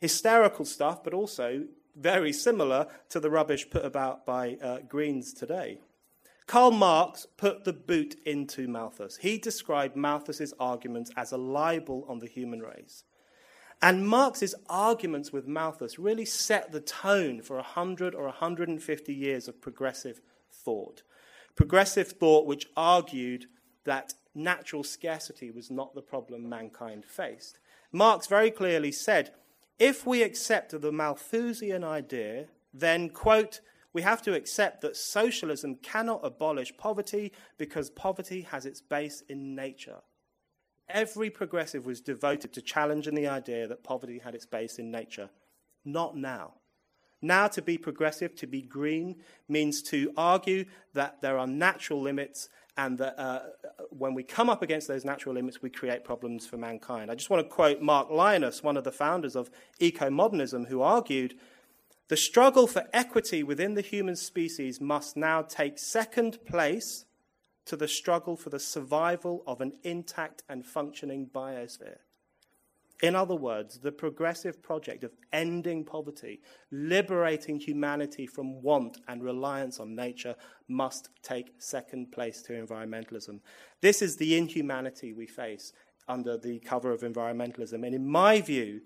Hysterical 0.00 0.64
stuff, 0.64 1.04
but 1.04 1.14
also 1.14 1.66
very 1.96 2.32
similar 2.32 2.86
to 3.08 3.20
the 3.20 3.30
rubbish 3.30 3.68
put 3.70 3.84
about 3.84 4.26
by 4.26 4.56
uh, 4.62 4.78
Greens 4.88 5.32
today. 5.32 5.80
Karl 6.46 6.70
Marx 6.70 7.26
put 7.36 7.64
the 7.64 7.72
boot 7.72 8.16
into 8.24 8.68
Malthus. 8.68 9.16
He 9.16 9.36
described 9.36 9.96
Malthus's 9.96 10.54
arguments 10.60 11.10
as 11.16 11.32
a 11.32 11.36
libel 11.36 12.04
on 12.08 12.20
the 12.20 12.28
human 12.28 12.60
race. 12.60 13.02
And 13.82 14.06
Marx's 14.06 14.54
arguments 14.68 15.32
with 15.32 15.48
Malthus 15.48 15.98
really 15.98 16.24
set 16.24 16.72
the 16.72 16.80
tone 16.80 17.42
for 17.42 17.56
100 17.56 18.14
or 18.14 18.24
150 18.24 19.14
years 19.14 19.48
of 19.48 19.60
progressive 19.60 20.20
thought. 20.50 21.02
Progressive 21.56 22.08
thought 22.08 22.46
which 22.46 22.68
argued 22.76 23.46
that 23.84 24.14
natural 24.34 24.84
scarcity 24.84 25.50
was 25.50 25.70
not 25.70 25.94
the 25.94 26.02
problem 26.02 26.48
mankind 26.48 27.04
faced. 27.04 27.58
Marx 27.92 28.26
very 28.26 28.50
clearly 28.50 28.92
said 28.92 29.32
If 29.78 30.06
we 30.06 30.22
accept 30.22 30.80
the 30.80 30.92
Malthusian 30.92 31.84
idea, 31.84 32.46
then, 32.72 33.10
quote, 33.10 33.60
we 33.92 34.02
have 34.02 34.22
to 34.22 34.34
accept 34.34 34.82
that 34.82 34.96
socialism 34.96 35.76
cannot 35.76 36.20
abolish 36.22 36.76
poverty 36.76 37.32
because 37.56 37.90
poverty 37.90 38.42
has 38.42 38.66
its 38.66 38.80
base 38.80 39.22
in 39.28 39.54
nature. 39.54 40.00
Every 40.88 41.30
progressive 41.30 41.84
was 41.84 42.00
devoted 42.00 42.52
to 42.52 42.62
challenging 42.62 43.14
the 43.14 43.26
idea 43.26 43.66
that 43.66 43.82
poverty 43.82 44.18
had 44.18 44.34
its 44.34 44.46
base 44.46 44.78
in 44.78 44.90
nature. 44.90 45.30
Not 45.84 46.16
now. 46.16 46.54
Now, 47.22 47.48
to 47.48 47.62
be 47.62 47.78
progressive, 47.78 48.36
to 48.36 48.46
be 48.46 48.62
green, 48.62 49.16
means 49.48 49.82
to 49.84 50.12
argue 50.16 50.66
that 50.92 51.22
there 51.22 51.38
are 51.38 51.46
natural 51.46 52.00
limits 52.00 52.48
and 52.76 52.98
that 52.98 53.18
uh, 53.18 53.40
when 53.90 54.14
we 54.14 54.22
come 54.22 54.50
up 54.50 54.62
against 54.62 54.88
those 54.88 55.04
natural 55.04 55.34
limits, 55.34 55.62
we 55.62 55.70
create 55.70 56.04
problems 56.04 56.46
for 56.46 56.56
mankind. 56.56 57.10
I 57.10 57.14
just 57.14 57.30
want 57.30 57.42
to 57.42 57.48
quote 57.48 57.80
Mark 57.80 58.10
Lynas, 58.10 58.62
one 58.62 58.76
of 58.76 58.84
the 58.84 58.92
founders 58.92 59.34
of 59.34 59.50
eco 59.78 60.10
modernism, 60.10 60.66
who 60.66 60.82
argued 60.82 61.34
the 62.08 62.16
struggle 62.16 62.66
for 62.66 62.84
equity 62.92 63.42
within 63.42 63.74
the 63.74 63.80
human 63.80 64.14
species 64.14 64.80
must 64.80 65.16
now 65.16 65.42
take 65.42 65.78
second 65.78 66.38
place 66.44 67.04
to 67.64 67.76
the 67.76 67.88
struggle 67.88 68.36
for 68.36 68.50
the 68.50 68.60
survival 68.60 69.42
of 69.46 69.60
an 69.60 69.72
intact 69.82 70.42
and 70.48 70.64
functioning 70.64 71.28
biosphere. 71.34 71.98
In 73.02 73.14
other 73.14 73.34
words, 73.34 73.78
the 73.78 73.92
progressive 73.92 74.62
project 74.62 75.04
of 75.04 75.12
ending 75.32 75.84
poverty, 75.84 76.40
liberating 76.70 77.60
humanity 77.60 78.26
from 78.26 78.62
want 78.62 78.98
and 79.06 79.22
reliance 79.22 79.78
on 79.80 79.94
nature, 79.94 80.34
must 80.68 81.10
take 81.22 81.52
second 81.58 82.10
place 82.10 82.40
to 82.42 82.54
environmentalism. 82.54 83.40
This 83.82 84.00
is 84.00 84.16
the 84.16 84.36
inhumanity 84.36 85.12
we 85.12 85.26
face 85.26 85.72
under 86.08 86.38
the 86.38 86.58
cover 86.60 86.90
of 86.90 87.02
environmentalism. 87.02 87.84
And 87.84 87.94
in 87.94 88.08
my 88.08 88.40
view, 88.40 88.80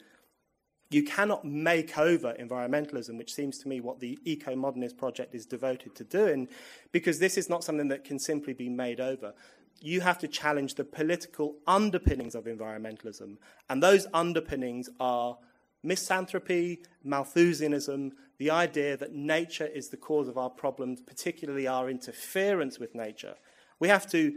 you 0.91 1.05
cannot 1.05 1.45
make 1.45 1.97
over 1.97 2.35
environmentalism, 2.35 3.17
which 3.17 3.33
seems 3.33 3.59
to 3.59 3.69
me 3.69 3.81
what 3.81 4.01
the 4.01 4.19
eco 4.25 4.57
modernist 4.57 4.99
project 4.99 5.37
is 5.37 5.47
devoted 5.47 5.95
to 5.95 6.05
doing, 6.05 6.49
because 6.91 7.21
this 7.21 7.39
is 7.39 7.49
not 7.49 7.63
something 7.63 7.89
that 7.89 8.03
can 8.03 8.19
simply 8.19 8.55
be 8.55 8.69
made 8.69 8.99
over. 8.99 9.33
You 9.81 10.01
have 10.03 10.19
to 10.19 10.29
challenge 10.29 10.75
the 10.75 10.85
political 10.85 11.57
underpinnings 11.67 12.35
of 12.35 12.45
environmentalism, 12.45 13.37
and 13.69 13.83
those 13.83 14.07
underpinnings 14.13 14.91
are 14.99 15.39
misanthropy, 15.83 16.81
Malthusianism, 17.07 18.13
the 18.39 18.51
idea 18.51 18.97
that 18.97 19.15
nature 19.15 19.67
is 19.67 19.89
the 19.89 19.97
cause 19.97 20.29
of 20.29 20.37
our 20.37 20.51
problems, 20.51 21.01
particularly 21.01 21.67
our 21.67 21.89
interference 21.89 22.79
with 22.79 22.95
nature. 22.95 23.35
We 23.79 23.89
have 23.89 24.11
to 24.11 24.37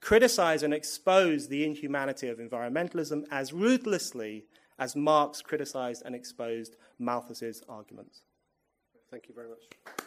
criticize 0.00 0.62
and 0.62 0.72
expose 0.72 1.48
the 1.48 1.64
inhumanity 1.64 2.28
of 2.28 2.38
environmentalism 2.38 3.24
as 3.30 3.52
ruthlessly 3.52 4.44
as 4.78 4.94
Marx 4.94 5.42
criticized 5.42 6.02
and 6.06 6.14
exposed 6.14 6.76
Malthus's 6.98 7.62
arguments. 7.68 8.22
Thank 9.10 9.28
you 9.28 9.34
very 9.34 9.48
much. 9.48 10.06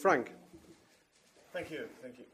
Frank. 0.00 0.32
Thank 1.52 1.70
you. 1.70 1.84
Thank 2.00 2.18
you. 2.18 2.24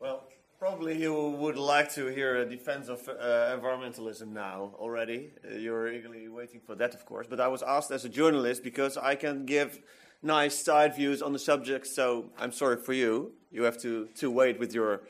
Well, 0.00 0.24
probably 0.58 1.00
you 1.00 1.14
would 1.14 1.56
like 1.56 1.92
to 1.94 2.06
hear 2.06 2.38
a 2.38 2.44
defense 2.44 2.88
of 2.88 3.08
uh, 3.08 3.56
environmentalism 3.56 4.32
now 4.32 4.72
already. 4.74 5.30
Uh, 5.44 5.54
you're 5.54 5.92
eagerly 5.92 6.26
waiting 6.28 6.60
for 6.60 6.74
that, 6.74 6.92
of 6.92 7.06
course. 7.06 7.28
But 7.30 7.38
I 7.40 7.46
was 7.46 7.62
asked 7.62 7.92
as 7.92 8.04
a 8.04 8.08
journalist 8.08 8.64
because 8.64 8.96
I 8.96 9.14
can 9.14 9.46
give 9.46 9.78
nice 10.20 10.58
side 10.64 10.96
views 10.96 11.22
on 11.22 11.32
the 11.32 11.38
subject. 11.38 11.86
So 11.86 12.30
I'm 12.40 12.50
sorry 12.50 12.78
for 12.78 12.92
you. 12.92 13.34
You 13.52 13.62
have 13.62 13.80
to, 13.82 14.08
to 14.16 14.28
wait 14.28 14.58
with 14.58 14.74
your 14.74 15.02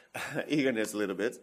eagerness 0.48 0.92
a 0.92 0.96
little 0.96 1.16
bit. 1.16 1.36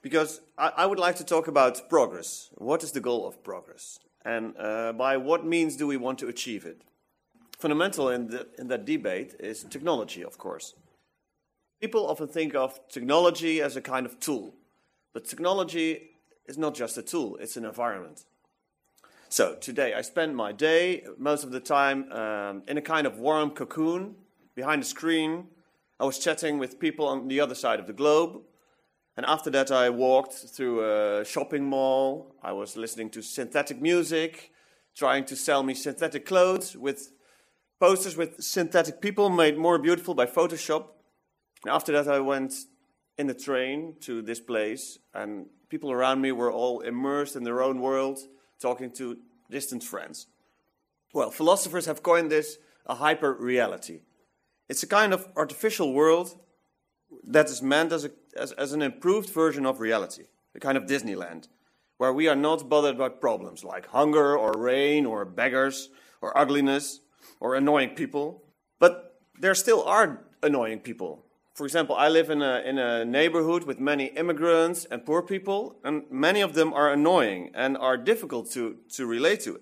Because 0.00 0.42
I, 0.56 0.72
I, 0.76 0.86
would 0.86 1.00
like 1.00 1.16
to 1.16 1.24
talk 1.24 1.48
about 1.48 1.88
progress. 1.88 2.50
What 2.54 2.84
is 2.84 2.92
the 2.92 3.00
goal 3.00 3.26
of 3.26 3.42
progress? 3.42 3.98
And 4.24 4.54
uh, 4.56 4.92
by 4.92 5.16
what 5.16 5.44
means 5.44 5.76
do 5.76 5.88
we 5.88 5.96
want 5.96 6.20
to 6.20 6.28
achieve 6.28 6.64
it? 6.64 6.82
Fundamental 7.62 8.08
in, 8.08 8.26
the, 8.26 8.48
in 8.58 8.66
that 8.66 8.84
debate 8.84 9.36
is 9.38 9.62
technology, 9.62 10.24
of 10.24 10.36
course. 10.36 10.74
People 11.80 12.08
often 12.10 12.26
think 12.26 12.56
of 12.56 12.80
technology 12.88 13.62
as 13.62 13.76
a 13.76 13.80
kind 13.80 14.04
of 14.04 14.18
tool, 14.18 14.54
but 15.14 15.24
technology 15.24 16.10
is 16.46 16.58
not 16.58 16.74
just 16.74 16.98
a 16.98 17.02
tool, 17.02 17.36
it's 17.36 17.56
an 17.56 17.64
environment. 17.64 18.24
So 19.28 19.54
today 19.54 19.94
I 19.94 20.02
spend 20.02 20.34
my 20.34 20.50
day, 20.50 21.04
most 21.16 21.44
of 21.44 21.52
the 21.52 21.60
time, 21.60 22.10
um, 22.10 22.64
in 22.66 22.78
a 22.78 22.82
kind 22.82 23.06
of 23.06 23.20
warm 23.20 23.50
cocoon 23.50 24.16
behind 24.56 24.82
a 24.82 24.84
screen 24.84 25.46
I 26.00 26.04
was 26.04 26.18
chatting 26.18 26.58
with 26.58 26.80
people 26.80 27.06
on 27.06 27.28
the 27.28 27.38
other 27.38 27.54
side 27.54 27.78
of 27.78 27.86
the 27.86 27.92
globe. 27.92 28.40
And 29.16 29.24
after 29.24 29.50
that, 29.50 29.70
I 29.70 29.88
walked 29.88 30.34
through 30.34 30.80
a 30.84 31.24
shopping 31.24 31.62
mall. 31.62 32.34
I 32.42 32.50
was 32.50 32.76
listening 32.76 33.10
to 33.10 33.22
synthetic 33.22 33.80
music, 33.80 34.50
trying 34.96 35.24
to 35.26 35.36
sell 35.36 35.62
me 35.62 35.74
synthetic 35.74 36.26
clothes 36.26 36.76
with 36.76 37.12
posters 37.82 38.16
with 38.16 38.40
synthetic 38.40 39.00
people 39.00 39.28
made 39.28 39.58
more 39.58 39.76
beautiful 39.76 40.14
by 40.14 40.24
Photoshop. 40.24 40.84
And 41.64 41.74
after 41.74 41.90
that, 41.90 42.06
I 42.06 42.20
went 42.20 42.54
in 43.18 43.26
the 43.26 43.34
train 43.34 43.96
to 44.02 44.22
this 44.22 44.38
place, 44.38 45.00
and 45.12 45.46
people 45.68 45.90
around 45.90 46.20
me 46.20 46.30
were 46.30 46.52
all 46.52 46.78
immersed 46.78 47.34
in 47.34 47.42
their 47.42 47.60
own 47.60 47.80
world, 47.80 48.20
talking 48.60 48.92
to 48.92 49.18
distant 49.50 49.82
friends. 49.82 50.28
Well, 51.12 51.32
philosophers 51.32 51.86
have 51.86 52.04
coined 52.04 52.30
this 52.30 52.56
a 52.86 52.94
hyper 52.94 53.32
reality. 53.32 54.02
It's 54.68 54.84
a 54.84 54.94
kind 54.98 55.12
of 55.12 55.26
artificial 55.34 55.92
world 55.92 56.38
that 57.24 57.46
is 57.46 57.62
meant 57.62 57.90
as, 57.90 58.04
a, 58.04 58.12
as, 58.36 58.52
as 58.52 58.72
an 58.72 58.82
improved 58.82 59.30
version 59.30 59.66
of 59.66 59.80
reality, 59.80 60.26
a 60.54 60.60
kind 60.60 60.78
of 60.78 60.84
Disneyland, 60.86 61.48
where 61.98 62.12
we 62.12 62.28
are 62.28 62.36
not 62.36 62.68
bothered 62.68 62.96
by 62.96 63.08
problems 63.08 63.64
like 63.64 63.86
hunger 63.88 64.38
or 64.38 64.52
rain 64.56 65.04
or 65.04 65.24
beggars 65.24 65.88
or 66.20 66.38
ugliness 66.38 67.00
or 67.40 67.54
annoying 67.54 67.90
people. 67.90 68.44
But 68.78 69.20
there 69.38 69.54
still 69.54 69.82
are 69.84 70.24
annoying 70.42 70.80
people. 70.80 71.24
For 71.54 71.66
example, 71.66 71.94
I 71.94 72.08
live 72.08 72.30
in 72.30 72.40
a, 72.40 72.62
in 72.64 72.78
a 72.78 73.04
neighborhood 73.04 73.64
with 73.64 73.78
many 73.78 74.06
immigrants 74.06 74.86
and 74.86 75.04
poor 75.04 75.20
people, 75.22 75.76
and 75.84 76.04
many 76.10 76.40
of 76.40 76.54
them 76.54 76.72
are 76.72 76.90
annoying 76.90 77.50
and 77.54 77.76
are 77.76 77.98
difficult 77.98 78.50
to, 78.52 78.78
to 78.94 79.06
relate 79.06 79.40
to. 79.40 79.60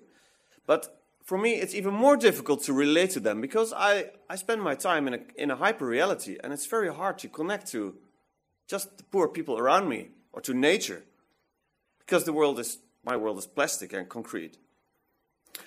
But 0.65 1.01
for 1.23 1.37
me, 1.37 1.55
it's 1.55 1.75
even 1.75 1.93
more 1.93 2.15
difficult 2.15 2.63
to 2.63 2.73
relate 2.73 3.11
to 3.11 3.19
them 3.19 3.41
because 3.41 3.73
I, 3.75 4.11
I 4.29 4.35
spend 4.35 4.61
my 4.61 4.75
time 4.75 5.07
in 5.07 5.13
a, 5.15 5.19
in 5.37 5.51
a 5.51 5.55
hyper 5.55 5.85
reality 5.85 6.37
and 6.41 6.53
it's 6.53 6.65
very 6.65 6.93
hard 6.93 7.19
to 7.19 7.27
connect 7.27 7.67
to 7.71 7.95
just 8.67 8.97
the 8.97 9.03
poor 9.03 9.27
people 9.27 9.57
around 9.57 9.89
me 9.89 10.09
or 10.31 10.41
to 10.41 10.53
nature 10.53 11.03
because 11.99 12.23
the 12.23 12.33
world 12.33 12.57
is, 12.59 12.79
my 13.03 13.17
world 13.17 13.37
is 13.37 13.47
plastic 13.47 13.93
and 13.93 14.07
concrete. 14.07 14.57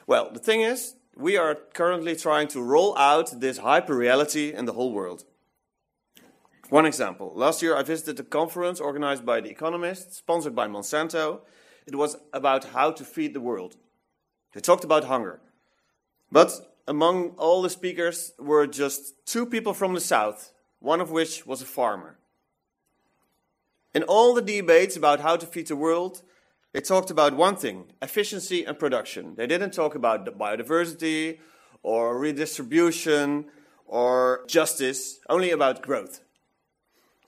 Well, 0.07 0.31
the 0.33 0.39
thing 0.39 0.63
is, 0.63 0.95
we 1.17 1.37
are 1.37 1.55
currently 1.55 2.17
trying 2.17 2.49
to 2.49 2.63
roll 2.63 2.97
out 2.99 3.41
this 3.41 3.59
hyper 3.59 3.97
reality 3.97 4.53
in 4.53 4.65
the 4.65 4.73
whole 4.73 4.93
world. 4.93 5.25
One 6.71 6.87
example 6.87 7.33
last 7.35 7.63
year 7.63 7.77
I 7.77 7.83
visited 7.83 8.19
a 8.19 8.25
conference 8.25 8.81
organized 8.81 9.25
by 9.25 9.41
The 9.41 9.51
Economist, 9.51 10.15
sponsored 10.15 10.55
by 10.55 10.67
Monsanto. 10.67 11.41
It 11.87 11.95
was 11.95 12.17
about 12.33 12.65
how 12.67 12.91
to 12.91 13.05
feed 13.05 13.35
the 13.35 13.41
world. 13.41 13.77
They 14.55 14.61
talked 14.61 14.85
about 14.85 15.05
hunger. 15.05 15.41
But 16.33 16.75
among 16.89 17.31
all 17.37 17.63
the 17.63 17.71
speakers 17.71 18.33
were 18.39 18.67
just 18.67 19.27
two 19.27 19.47
people 19.47 19.75
from 19.75 19.95
the 19.95 20.01
south, 20.01 20.53
one 20.81 21.01
of 21.01 21.11
which 21.11 21.47
was 21.47 21.63
a 21.63 21.67
farmer. 21.67 22.19
In 23.95 24.03
all 24.03 24.35
the 24.35 24.43
debates 24.43 24.97
about 24.97 25.21
how 25.21 25.37
to 25.37 25.47
feed 25.47 25.69
the 25.69 25.77
world, 25.77 26.23
they 26.75 26.81
talked 26.81 27.11
about 27.11 27.37
one 27.37 27.55
thing 27.55 27.85
efficiency 28.03 28.65
and 28.65 28.77
production. 28.79 29.37
They 29.37 29.47
didn't 29.47 29.71
talk 29.71 29.95
about 29.95 30.27
biodiversity 30.37 31.39
or 31.85 32.19
redistribution 32.19 33.47
or 33.87 34.45
justice, 34.49 35.21
only 35.29 35.53
about 35.53 35.83
growth. 35.83 36.21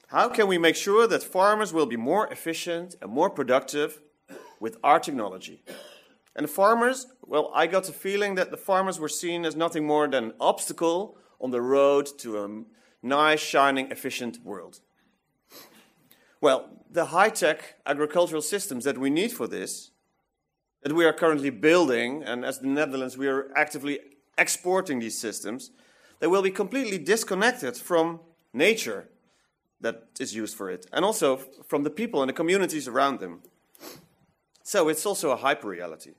How 0.08 0.28
can 0.28 0.48
we 0.48 0.58
make 0.58 0.74
sure 0.74 1.06
that 1.06 1.22
farmers 1.22 1.72
will 1.72 1.86
be 1.86 1.96
more 1.96 2.26
efficient 2.32 2.96
and 3.00 3.12
more 3.12 3.30
productive 3.30 4.00
with 4.58 4.78
our 4.82 4.98
technology? 4.98 5.62
And 6.34 6.44
the 6.44 6.52
farmers, 6.52 7.06
well, 7.22 7.52
I 7.54 7.68
got 7.68 7.84
the 7.84 7.92
feeling 7.92 8.34
that 8.34 8.50
the 8.50 8.56
farmers 8.56 8.98
were 8.98 9.08
seen 9.08 9.44
as 9.44 9.54
nothing 9.54 9.86
more 9.86 10.08
than 10.08 10.24
an 10.24 10.32
obstacle 10.40 11.18
on 11.40 11.52
the 11.52 11.62
road 11.62 12.08
to 12.18 12.42
a 12.42 12.64
nice, 13.00 13.40
shining, 13.40 13.92
efficient 13.92 14.38
world. 14.42 14.80
Well, 16.46 16.68
the 16.88 17.06
high 17.06 17.30
tech 17.30 17.74
agricultural 17.86 18.40
systems 18.40 18.84
that 18.84 18.98
we 18.98 19.10
need 19.10 19.32
for 19.32 19.48
this, 19.48 19.90
that 20.84 20.92
we 20.92 21.04
are 21.04 21.12
currently 21.12 21.50
building, 21.50 22.22
and 22.22 22.44
as 22.44 22.60
the 22.60 22.68
Netherlands, 22.68 23.18
we 23.18 23.26
are 23.26 23.50
actively 23.56 23.98
exporting 24.38 25.00
these 25.00 25.18
systems, 25.18 25.72
they 26.20 26.28
will 26.28 26.42
be 26.42 26.52
completely 26.52 26.98
disconnected 26.98 27.76
from 27.76 28.20
nature 28.52 29.08
that 29.80 30.04
is 30.20 30.36
used 30.36 30.56
for 30.56 30.70
it, 30.70 30.86
and 30.92 31.04
also 31.04 31.38
from 31.66 31.82
the 31.82 31.90
people 31.90 32.22
and 32.22 32.28
the 32.28 32.32
communities 32.32 32.86
around 32.86 33.18
them. 33.18 33.42
So 34.62 34.88
it's 34.88 35.04
also 35.04 35.32
a 35.32 35.36
hyper 35.36 35.66
reality. 35.66 36.12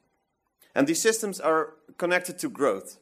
And 0.75 0.88
these 0.88 1.01
systems 1.01 1.39
are 1.39 1.75
connected 1.98 2.38
to 2.39 2.50
growth. 2.50 3.00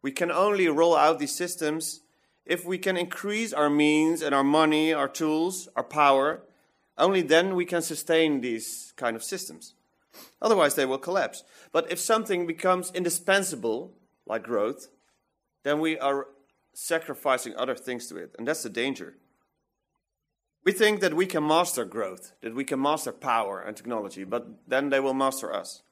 We 0.00 0.10
can 0.10 0.30
only 0.30 0.68
roll 0.68 0.96
out 0.96 1.18
these 1.18 1.34
systems 1.34 2.00
if 2.46 2.64
we 2.64 2.78
can 2.78 2.96
increase 2.96 3.52
our 3.52 3.68
means 3.68 4.22
and 4.22 4.34
our 4.34 4.44
money, 4.44 4.92
our 4.92 5.08
tools, 5.08 5.68
our 5.76 5.84
power, 5.84 6.42
Only 6.98 7.22
then 7.22 7.54
we 7.54 7.66
can 7.66 7.82
sustain 7.82 8.40
these 8.40 8.94
kind 8.96 9.16
of 9.16 9.22
systems. 9.22 9.74
Otherwise, 10.40 10.74
they 10.74 10.86
will 10.86 10.98
collapse. 10.98 11.44
But 11.70 11.92
if 11.92 11.98
something 11.98 12.46
becomes 12.46 12.90
indispensable, 12.92 13.92
like 14.26 14.42
growth, 14.42 14.88
then 15.62 15.78
we 15.78 15.98
are 15.98 16.28
sacrificing 16.72 17.54
other 17.56 17.74
things 17.74 18.06
to 18.08 18.16
it. 18.16 18.34
And 18.38 18.48
that's 18.48 18.62
the 18.62 18.70
danger. 18.70 19.16
We 20.64 20.72
think 20.72 21.00
that 21.00 21.14
we 21.14 21.26
can 21.26 21.46
master 21.46 21.84
growth, 21.84 22.32
that 22.40 22.54
we 22.54 22.64
can 22.64 22.80
master 22.80 23.12
power 23.12 23.60
and 23.60 23.76
technology, 23.76 24.24
but 24.24 24.48
then 24.66 24.88
they 24.88 25.00
will 25.00 25.14
master 25.14 25.52
us. 25.52 25.82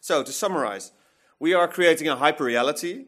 So, 0.00 0.22
to 0.22 0.32
summarize, 0.32 0.92
we 1.40 1.54
are 1.54 1.66
creating 1.66 2.08
a 2.08 2.16
hyper 2.16 2.44
reality 2.44 3.06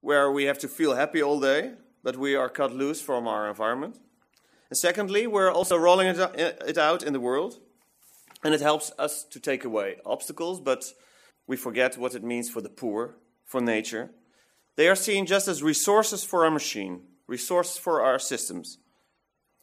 where 0.00 0.30
we 0.30 0.44
have 0.44 0.58
to 0.58 0.68
feel 0.68 0.96
happy 0.96 1.22
all 1.22 1.40
day, 1.40 1.72
but 2.02 2.16
we 2.16 2.34
are 2.34 2.48
cut 2.48 2.72
loose 2.72 3.00
from 3.00 3.26
our 3.26 3.48
environment. 3.48 3.98
And 4.68 4.76
secondly, 4.76 5.26
we're 5.26 5.50
also 5.50 5.76
rolling 5.76 6.06
it 6.08 6.78
out 6.78 7.02
in 7.02 7.12
the 7.12 7.20
world, 7.20 7.58
and 8.44 8.54
it 8.54 8.60
helps 8.60 8.92
us 8.98 9.24
to 9.24 9.40
take 9.40 9.64
away 9.64 9.96
obstacles, 10.06 10.60
but 10.60 10.84
we 11.46 11.56
forget 11.56 11.98
what 11.98 12.14
it 12.14 12.22
means 12.22 12.48
for 12.48 12.60
the 12.60 12.68
poor, 12.68 13.16
for 13.44 13.60
nature. 13.60 14.10
They 14.76 14.88
are 14.88 14.94
seen 14.94 15.26
just 15.26 15.48
as 15.48 15.62
resources 15.62 16.22
for 16.24 16.44
our 16.44 16.50
machine, 16.50 17.02
resources 17.26 17.76
for 17.76 18.00
our 18.00 18.18
systems. 18.18 18.78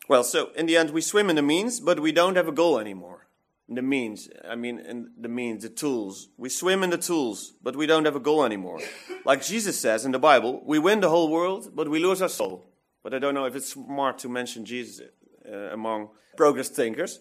Well, 0.10 0.24
so 0.24 0.52
in 0.56 0.66
the 0.66 0.78
end, 0.78 0.92
we 0.92 1.02
swim 1.02 1.30
in 1.30 1.38
the 1.38 1.42
means, 1.42 1.80
but 1.80 2.00
we 2.00 2.12
don't 2.12 2.36
have 2.36 2.48
a 2.48 2.52
goal 2.52 2.78
anymore. 2.78 3.27
The 3.70 3.82
means, 3.82 4.30
I 4.48 4.56
mean, 4.56 4.80
in 4.80 5.12
the 5.20 5.28
means, 5.28 5.64
the 5.64 5.70
tools. 5.70 6.30
We 6.38 6.48
swim 6.48 6.84
in 6.84 6.90
the 6.90 6.98
tools, 6.98 7.54
but 7.62 7.76
we 7.76 7.86
don't 7.86 8.06
have 8.06 8.16
a 8.16 8.20
goal 8.22 8.46
anymore. 8.46 8.80
Like 9.26 9.44
Jesus 9.44 9.78
says 9.78 10.06
in 10.06 10.14
the 10.14 10.20
Bible, 10.20 10.62
we 10.66 10.80
win 10.80 11.02
the 11.02 11.10
whole 11.10 11.30
world, 11.30 11.72
but 11.76 11.90
we 11.90 12.00
lose 12.00 12.22
our 12.22 12.30
soul. 12.30 12.66
But 13.04 13.14
I 13.14 13.20
don't 13.20 13.34
know 13.34 13.46
if 13.46 13.56
it's 13.56 13.74
smart 13.74 14.20
to 14.20 14.30
mention 14.30 14.64
Jesus 14.64 15.06
uh, 15.46 15.74
among 15.74 16.10
progress 16.38 16.70
thinkers. 16.70 17.20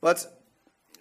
But, 0.00 0.24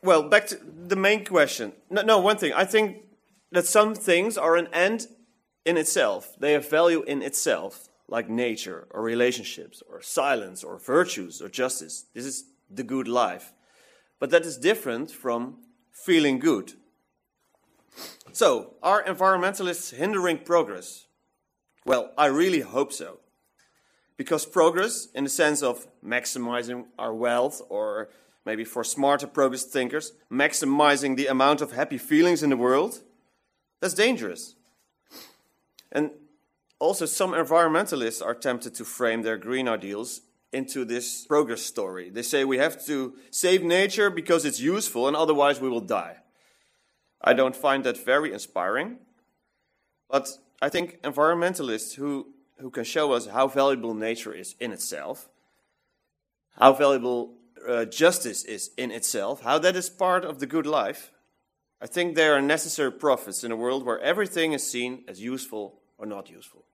well, 0.01 0.23
back 0.29 0.47
to 0.47 0.59
the 0.88 0.95
main 0.95 1.25
question. 1.25 1.73
No, 1.91 2.01
no, 2.01 2.19
one 2.19 2.38
thing. 2.38 2.53
I 2.53 2.65
think 2.65 3.03
that 3.51 3.67
some 3.67 3.93
things 3.93 4.38
are 4.38 4.55
an 4.55 4.67
end 4.73 5.07
in 5.63 5.77
itself, 5.77 6.35
they 6.39 6.53
have 6.53 6.67
value 6.67 7.03
in 7.03 7.21
itself 7.21 7.88
like 8.07 8.29
nature 8.29 8.88
or 8.89 9.01
relationships 9.01 9.83
or 9.89 10.01
silence 10.01 10.63
or 10.63 10.77
virtues 10.77 11.41
or 11.41 11.50
justice. 11.50 12.05
This 12.13 12.25
is 12.25 12.45
the 12.69 12.83
good 12.83 13.07
life. 13.07 13.53
But 14.21 14.29
that 14.29 14.45
is 14.45 14.55
different 14.55 15.09
from 15.09 15.57
feeling 15.91 16.37
good. 16.37 16.73
So, 18.31 18.75
are 18.83 19.03
environmentalists 19.03 19.95
hindering 19.95 20.37
progress? 20.37 21.07
Well, 21.85 22.11
I 22.15 22.27
really 22.27 22.59
hope 22.59 22.93
so. 22.93 23.17
Because 24.17 24.45
progress, 24.45 25.07
in 25.15 25.23
the 25.23 25.29
sense 25.29 25.63
of 25.63 25.87
maximizing 26.05 26.85
our 26.99 27.15
wealth, 27.15 27.63
or 27.67 28.09
maybe 28.45 28.63
for 28.63 28.83
smarter 28.83 29.25
progress 29.25 29.63
thinkers, 29.63 30.13
maximizing 30.31 31.17
the 31.17 31.25
amount 31.25 31.61
of 31.61 31.71
happy 31.71 31.97
feelings 31.97 32.43
in 32.43 32.51
the 32.51 32.57
world, 32.57 32.99
that's 33.79 33.95
dangerous. 33.95 34.53
And 35.91 36.11
also, 36.77 37.07
some 37.07 37.31
environmentalists 37.31 38.23
are 38.23 38.35
tempted 38.35 38.75
to 38.75 38.85
frame 38.85 39.23
their 39.23 39.37
green 39.37 39.67
ideals 39.67 40.21
into 40.51 40.86
this 40.86 41.25
progress 41.25 41.62
story. 41.62 42.10
They 42.10 42.22
say 42.24 42.43
we 42.43 42.58
have 42.58 42.84
to 42.86 43.13
save 43.29 43.63
nature 43.63 44.10
because 44.10 44.46
it's 44.46 44.60
useful 44.60 45.08
and 45.08 45.15
otherwise 45.15 45.62
we 45.62 45.70
will 45.70 45.81
die. 45.81 46.17
I 47.22 47.34
don't 47.34 47.55
find 47.55 47.84
that 47.84 48.03
very 48.03 48.34
inspiring. 48.34 48.97
But 50.10 50.30
I 50.62 50.69
think 50.69 51.02
environmentalists 51.04 51.95
who, 51.95 52.28
who 52.60 52.69
can 52.69 52.84
show 52.84 53.13
us 53.13 53.28
how 53.28 53.47
valuable 53.47 53.93
nature 53.93 54.34
is 54.34 54.56
in 54.60 54.71
itself, 54.71 55.30
how 56.60 56.73
valuable 56.73 57.34
uh, 57.67 57.86
justice 57.86 58.43
is 58.43 58.71
in 58.78 58.91
itself, 58.91 59.43
how 59.43 59.58
that 59.60 59.75
is 59.75 59.89
part 59.89 60.25
of 60.25 60.39
the 60.39 60.47
good 60.47 60.65
life, 60.65 61.12
I 61.82 61.88
think 61.88 62.15
they 62.15 62.28
are 62.28 62.41
necessary 62.41 62.91
prophets 62.91 63.43
in 63.43 63.52
a 63.52 63.56
world 63.56 63.86
where 63.86 63.99
everything 63.99 64.54
is 64.54 64.69
seen 64.69 65.04
as 65.08 65.19
useful 65.21 65.80
or 65.97 66.06
not 66.06 66.30
useful. 66.30 66.65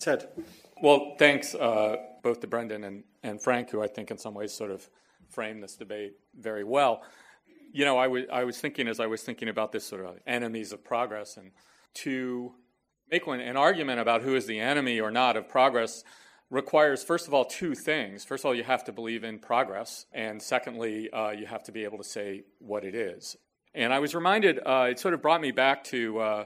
Ted. 0.00 0.28
Well, 0.82 1.14
thanks 1.18 1.54
uh, 1.54 1.96
both 2.22 2.40
to 2.40 2.46
Brendan 2.46 2.84
and, 2.84 3.04
and 3.22 3.40
Frank, 3.40 3.68
who 3.68 3.82
I 3.82 3.86
think 3.86 4.10
in 4.10 4.16
some 4.16 4.32
ways 4.32 4.50
sort 4.50 4.70
of 4.70 4.88
framed 5.28 5.62
this 5.62 5.76
debate 5.76 6.14
very 6.34 6.64
well. 6.64 7.02
You 7.70 7.84
know, 7.84 7.98
I, 7.98 8.04
w- 8.04 8.26
I 8.32 8.44
was 8.44 8.58
thinking 8.58 8.88
as 8.88 8.98
I 8.98 9.06
was 9.06 9.22
thinking 9.22 9.48
about 9.48 9.72
this 9.72 9.84
sort 9.84 10.04
of 10.04 10.18
enemies 10.26 10.72
of 10.72 10.82
progress, 10.82 11.36
and 11.36 11.50
to 11.96 12.54
make 13.10 13.26
one, 13.26 13.40
an 13.40 13.58
argument 13.58 14.00
about 14.00 14.22
who 14.22 14.34
is 14.34 14.46
the 14.46 14.58
enemy 14.58 15.00
or 15.00 15.10
not 15.10 15.36
of 15.36 15.48
progress 15.50 16.02
requires, 16.48 17.04
first 17.04 17.28
of 17.28 17.34
all, 17.34 17.44
two 17.44 17.74
things. 17.74 18.24
First 18.24 18.42
of 18.42 18.46
all, 18.46 18.54
you 18.54 18.64
have 18.64 18.84
to 18.84 18.92
believe 18.92 19.22
in 19.22 19.38
progress, 19.38 20.06
and 20.12 20.40
secondly, 20.40 21.10
uh, 21.10 21.30
you 21.30 21.44
have 21.44 21.62
to 21.64 21.72
be 21.72 21.84
able 21.84 21.98
to 21.98 22.04
say 22.04 22.44
what 22.58 22.84
it 22.84 22.94
is. 22.94 23.36
And 23.74 23.92
I 23.92 23.98
was 23.98 24.14
reminded, 24.14 24.60
uh, 24.64 24.88
it 24.90 24.98
sort 24.98 25.12
of 25.12 25.20
brought 25.20 25.42
me 25.42 25.52
back 25.52 25.84
to 25.84 26.18
uh, 26.18 26.44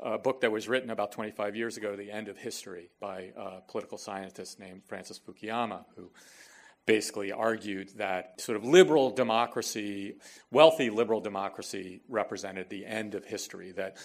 a 0.00 0.18
book 0.18 0.40
that 0.40 0.50
was 0.50 0.68
written 0.68 0.90
about 0.90 1.12
25 1.12 1.56
years 1.56 1.76
ago, 1.76 1.96
The 1.96 2.10
End 2.10 2.28
of 2.28 2.36
History, 2.36 2.90
by 3.00 3.32
a 3.36 3.60
political 3.68 3.98
scientist 3.98 4.58
named 4.58 4.82
Francis 4.86 5.18
Fukuyama, 5.18 5.84
who 5.96 6.10
basically 6.86 7.32
argued 7.32 7.90
that 7.96 8.40
sort 8.40 8.56
of 8.56 8.64
liberal 8.64 9.10
democracy, 9.10 10.16
wealthy 10.50 10.90
liberal 10.90 11.20
democracy, 11.20 12.02
represented 12.08 12.68
the 12.68 12.84
end 12.84 13.14
of 13.14 13.24
history. 13.24 13.72
That 13.72 13.96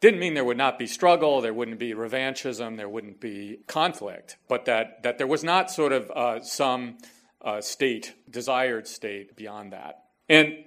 didn't 0.00 0.20
mean 0.20 0.34
there 0.34 0.44
would 0.44 0.56
not 0.56 0.78
be 0.78 0.86
struggle, 0.86 1.40
there 1.40 1.52
wouldn't 1.52 1.78
be 1.78 1.92
revanchism, 1.92 2.76
there 2.76 2.88
wouldn't 2.88 3.20
be 3.20 3.58
conflict, 3.66 4.36
but 4.48 4.64
that, 4.66 5.02
that 5.02 5.18
there 5.18 5.26
was 5.26 5.44
not 5.44 5.70
sort 5.70 5.92
of 5.92 6.10
uh, 6.10 6.40
some 6.40 6.98
uh, 7.42 7.60
state, 7.60 8.14
desired 8.28 8.86
state 8.86 9.36
beyond 9.36 9.72
that. 9.72 10.04
And 10.28 10.64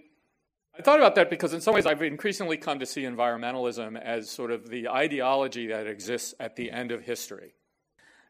I 0.77 0.81
thought 0.81 0.99
about 0.99 1.13
that 1.15 1.29
because, 1.29 1.53
in 1.53 1.62
some 1.62 1.75
ways, 1.75 1.86
I've 1.86 2.01
increasingly 2.01 2.57
come 2.57 2.79
to 2.79 2.86
see 2.88 3.03
environmentalism 3.03 4.01
as 4.01 4.31
sort 4.31 4.49
of 4.49 4.69
the 4.69 4.89
ideology 4.89 5.67
that 5.67 5.86
exists 5.86 6.33
at 6.39 6.55
the 6.55 6.71
end 6.71 6.91
of 6.91 7.03
history. 7.03 7.53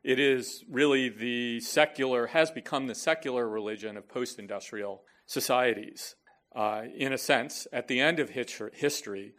It 0.03 0.19
is 0.19 0.65
really 0.69 1.08
the 1.08 1.62
secular, 1.62 2.27
has 2.27 2.51
become 2.51 2.88
the 2.88 2.95
secular 2.95 3.47
religion 3.47 3.95
of 3.95 4.10
post 4.10 4.39
industrial 4.39 5.03
societies. 5.25 6.15
Uh, 6.53 6.84
in 6.97 7.13
a 7.13 7.17
sense, 7.17 7.65
at 7.71 7.88
the 7.88 8.01
end 8.01 8.19
of 8.19 8.29
history, 8.29 9.34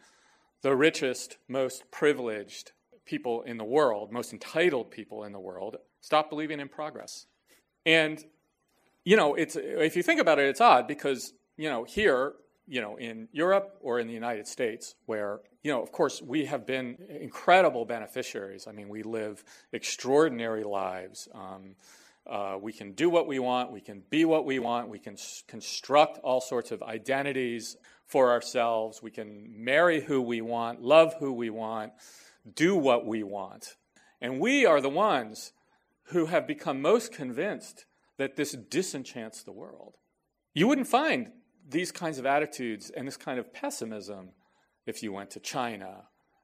the 0.63 0.75
richest, 0.75 1.37
most 1.47 1.83
privileged 1.91 2.71
people 3.05 3.43
in 3.43 3.57
the 3.57 3.63
world, 3.63 4.11
most 4.11 4.33
entitled 4.33 4.89
people 4.89 5.23
in 5.23 5.31
the 5.31 5.39
world, 5.39 5.77
stop 6.01 6.27
believing 6.31 6.59
in 6.59 6.67
progress. 6.67 7.27
And, 7.85 8.25
you 9.03 9.15
know, 9.15 9.35
it's, 9.35 9.55
if 9.55 9.95
you 9.95 10.01
think 10.01 10.19
about 10.19 10.39
it, 10.39 10.47
it's 10.47 10.59
odd 10.59 10.87
because, 10.87 11.33
you 11.55 11.69
know, 11.69 11.83
here 11.83 12.33
you 12.67 12.81
know, 12.81 12.95
in 12.97 13.27
Europe 13.31 13.77
or 13.81 13.99
in 13.99 14.07
the 14.07 14.13
United 14.13 14.47
States, 14.47 14.95
where, 15.05 15.39
you 15.63 15.71
know, 15.71 15.81
of 15.81 15.91
course, 15.91 16.21
we 16.21 16.45
have 16.45 16.65
been 16.65 16.97
incredible 17.09 17.85
beneficiaries. 17.85 18.67
I 18.67 18.71
mean, 18.71 18.89
we 18.89 19.03
live 19.03 19.43
extraordinary 19.71 20.63
lives. 20.63 21.27
Um, 21.33 21.75
uh, 22.27 22.57
we 22.59 22.73
can 22.73 22.93
do 22.93 23.09
what 23.09 23.27
we 23.27 23.37
want, 23.37 23.71
we 23.71 23.81
can 23.81 24.01
be 24.09 24.25
what 24.25 24.45
we 24.45 24.57
want, 24.57 24.89
we 24.89 24.97
can 24.97 25.13
s- 25.13 25.43
construct 25.47 26.17
all 26.23 26.41
sorts 26.41 26.71
of 26.71 26.81
identities 26.81 27.77
for 28.07 28.31
ourselves, 28.31 29.01
we 29.03 29.11
can 29.11 29.45
marry 29.63 30.01
who 30.01 30.21
we 30.21 30.41
want, 30.41 30.81
love 30.81 31.13
who 31.19 31.31
we 31.31 31.51
want, 31.51 31.93
do 32.55 32.75
what 32.75 33.05
we 33.05 33.21
want. 33.21 33.75
And 34.21 34.39
we 34.39 34.65
are 34.65 34.81
the 34.81 34.89
ones 34.89 35.53
who 36.05 36.27
have 36.27 36.47
become 36.47 36.81
most 36.81 37.11
convinced 37.11 37.85
that 38.17 38.35
this 38.35 38.53
disenchants 38.53 39.43
the 39.43 39.51
world. 39.51 39.97
You 40.53 40.67
wouldn't 40.67 40.87
find 40.87 41.31
these 41.67 41.91
kinds 41.91 42.19
of 42.19 42.25
attitudes 42.25 42.91
and 42.95 43.07
this 43.07 43.17
kind 43.17 43.39
of 43.39 43.53
pessimism 43.53 44.29
if 44.85 45.01
you 45.01 45.11
went 45.11 45.31
to 45.31 45.39
China 45.39 46.03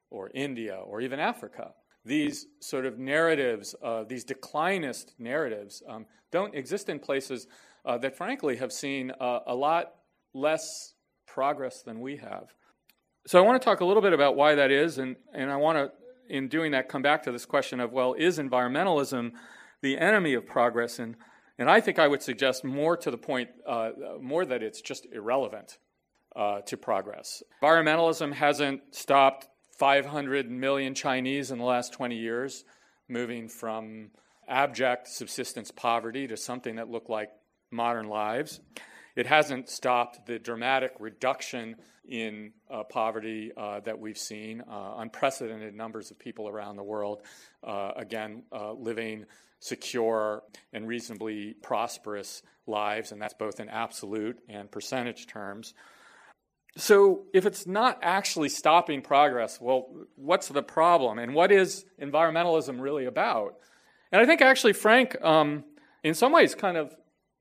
or 0.09 0.31
India 0.33 0.75
or 0.75 1.01
even 1.01 1.19
Africa. 1.19 1.73
These 2.03 2.47
sort 2.59 2.85
of 2.85 2.97
narratives, 2.97 3.75
uh, 3.83 4.03
these 4.03 4.25
declinist 4.25 5.11
narratives, 5.19 5.83
um, 5.87 6.07
don't 6.31 6.55
exist 6.55 6.89
in 6.89 6.99
places 6.99 7.47
uh, 7.85 7.97
that, 7.99 8.17
frankly, 8.17 8.57
have 8.57 8.71
seen 8.71 9.11
uh, 9.19 9.39
a 9.45 9.53
lot 9.53 9.93
less 10.33 10.93
progress 11.27 11.83
than 11.83 11.99
we 11.99 12.17
have. 12.17 12.53
So, 13.27 13.37
I 13.37 13.45
want 13.45 13.61
to 13.61 13.63
talk 13.63 13.81
a 13.81 13.85
little 13.85 14.01
bit 14.01 14.13
about 14.13 14.35
why 14.35 14.55
that 14.55 14.71
is, 14.71 14.97
and, 14.97 15.15
and 15.31 15.51
I 15.51 15.57
want 15.57 15.77
to, 15.77 15.91
in 16.35 16.47
doing 16.47 16.71
that, 16.71 16.89
come 16.89 17.03
back 17.03 17.21
to 17.23 17.31
this 17.31 17.45
question 17.45 17.79
of 17.79 17.91
well, 17.91 18.15
is 18.15 18.39
environmentalism 18.39 19.33
the 19.83 19.99
enemy 19.99 20.33
of 20.33 20.47
progress? 20.47 20.97
And 20.97 21.15
and 21.61 21.69
I 21.69 21.79
think 21.79 21.99
I 21.99 22.07
would 22.07 22.23
suggest 22.23 22.63
more 22.63 22.97
to 22.97 23.11
the 23.11 23.17
point, 23.17 23.49
uh, 23.67 23.91
more 24.19 24.43
that 24.43 24.63
it's 24.63 24.81
just 24.81 25.05
irrelevant 25.13 25.77
uh, 26.35 26.61
to 26.61 26.75
progress. 26.75 27.43
Environmentalism 27.61 28.33
hasn't 28.33 28.81
stopped 28.89 29.47
500 29.77 30.49
million 30.49 30.95
Chinese 30.95 31.51
in 31.51 31.59
the 31.59 31.63
last 31.63 31.93
20 31.93 32.15
years 32.15 32.65
moving 33.07 33.47
from 33.47 34.09
abject 34.47 35.07
subsistence 35.07 35.69
poverty 35.69 36.27
to 36.27 36.35
something 36.35 36.77
that 36.77 36.89
looked 36.89 37.09
like 37.09 37.29
modern 37.69 38.07
lives. 38.07 38.59
it 39.15 39.27
hasn't 39.27 39.69
stopped 39.69 40.25
the 40.25 40.39
dramatic 40.39 40.93
reduction 40.99 41.75
in 42.07 42.53
uh, 42.71 42.83
poverty 42.83 43.51
uh, 43.55 43.79
that 43.81 43.99
we've 43.99 44.17
seen, 44.17 44.61
uh, 44.61 44.95
unprecedented 44.97 45.75
numbers 45.75 46.09
of 46.09 46.17
people 46.17 46.47
around 46.47 46.75
the 46.75 46.83
world, 46.83 47.21
uh, 47.63 47.91
again, 47.95 48.43
uh, 48.51 48.71
living 48.73 49.25
secure 49.61 50.43
and 50.73 50.87
reasonably 50.87 51.53
prosperous 51.61 52.41
lives, 52.67 53.11
and 53.11 53.21
that's 53.21 53.35
both 53.35 53.59
in 53.59 53.69
absolute 53.69 54.37
and 54.49 54.69
percentage 54.69 55.27
terms. 55.27 55.73
So, 56.77 57.23
if 57.33 57.45
it's 57.45 57.67
not 57.67 57.99
actually 58.01 58.49
stopping 58.49 59.01
progress, 59.01 59.59
well, 59.61 59.87
what's 60.15 60.47
the 60.47 60.63
problem? 60.63 61.19
And 61.19 61.33
what 61.33 61.51
is 61.51 61.85
environmentalism 62.01 62.79
really 62.79 63.05
about? 63.05 63.55
And 64.11 64.21
I 64.21 64.25
think 64.25 64.41
actually 64.41 64.73
Frank, 64.73 65.21
um, 65.21 65.63
in 66.03 66.13
some 66.13 66.31
ways, 66.31 66.55
kind 66.55 66.77
of 66.77 66.95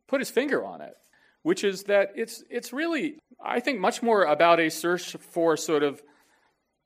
put 0.09 0.21
his 0.21 0.31
finger 0.31 0.65
on 0.65 0.81
it, 0.81 0.95
which 1.43 1.65
is 1.65 1.85
that 1.85 2.11
it's, 2.17 2.43
it's 2.51 2.73
really, 2.73 3.19
I 3.43 3.61
think, 3.61 3.79
much 3.79 4.03
more 4.03 4.25
about 4.25 4.61
a 4.61 4.69
search 4.69 5.17
for 5.17 5.57
sort 5.57 5.85
of 5.85 6.03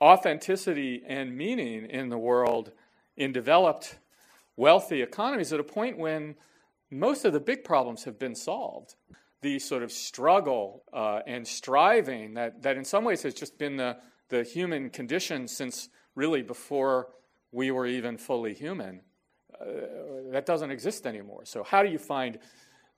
authenticity 0.02 1.02
and 1.06 1.36
meaning 1.36 1.86
in 1.86 2.10
the 2.10 2.18
world 2.18 2.72
in 3.16 3.32
developed, 3.32 3.98
wealthy 4.56 5.02
economies 5.02 5.52
at 5.52 5.60
a 5.60 5.64
point 5.64 5.98
when 5.98 6.34
most 6.90 7.24
of 7.24 7.32
the 7.32 7.40
big 7.40 7.64
problems 7.64 8.04
have 8.04 8.18
been 8.18 8.34
solved 8.34 8.94
the 9.44 9.58
sort 9.58 9.82
of 9.82 9.92
struggle 9.92 10.84
uh, 10.94 11.20
and 11.26 11.46
striving 11.46 12.32
that, 12.32 12.62
that 12.62 12.78
in 12.78 12.84
some 12.84 13.04
ways 13.04 13.22
has 13.22 13.34
just 13.34 13.58
been 13.58 13.76
the, 13.76 13.94
the 14.30 14.42
human 14.42 14.88
condition 14.88 15.46
since 15.46 15.90
really 16.14 16.40
before 16.40 17.08
we 17.52 17.70
were 17.70 17.86
even 17.86 18.16
fully 18.16 18.54
human. 18.54 19.02
Uh, 19.60 19.66
that 20.32 20.46
doesn't 20.46 20.70
exist 20.70 21.06
anymore. 21.06 21.44
So, 21.44 21.62
how 21.62 21.82
do 21.82 21.90
you 21.90 21.98
find 21.98 22.38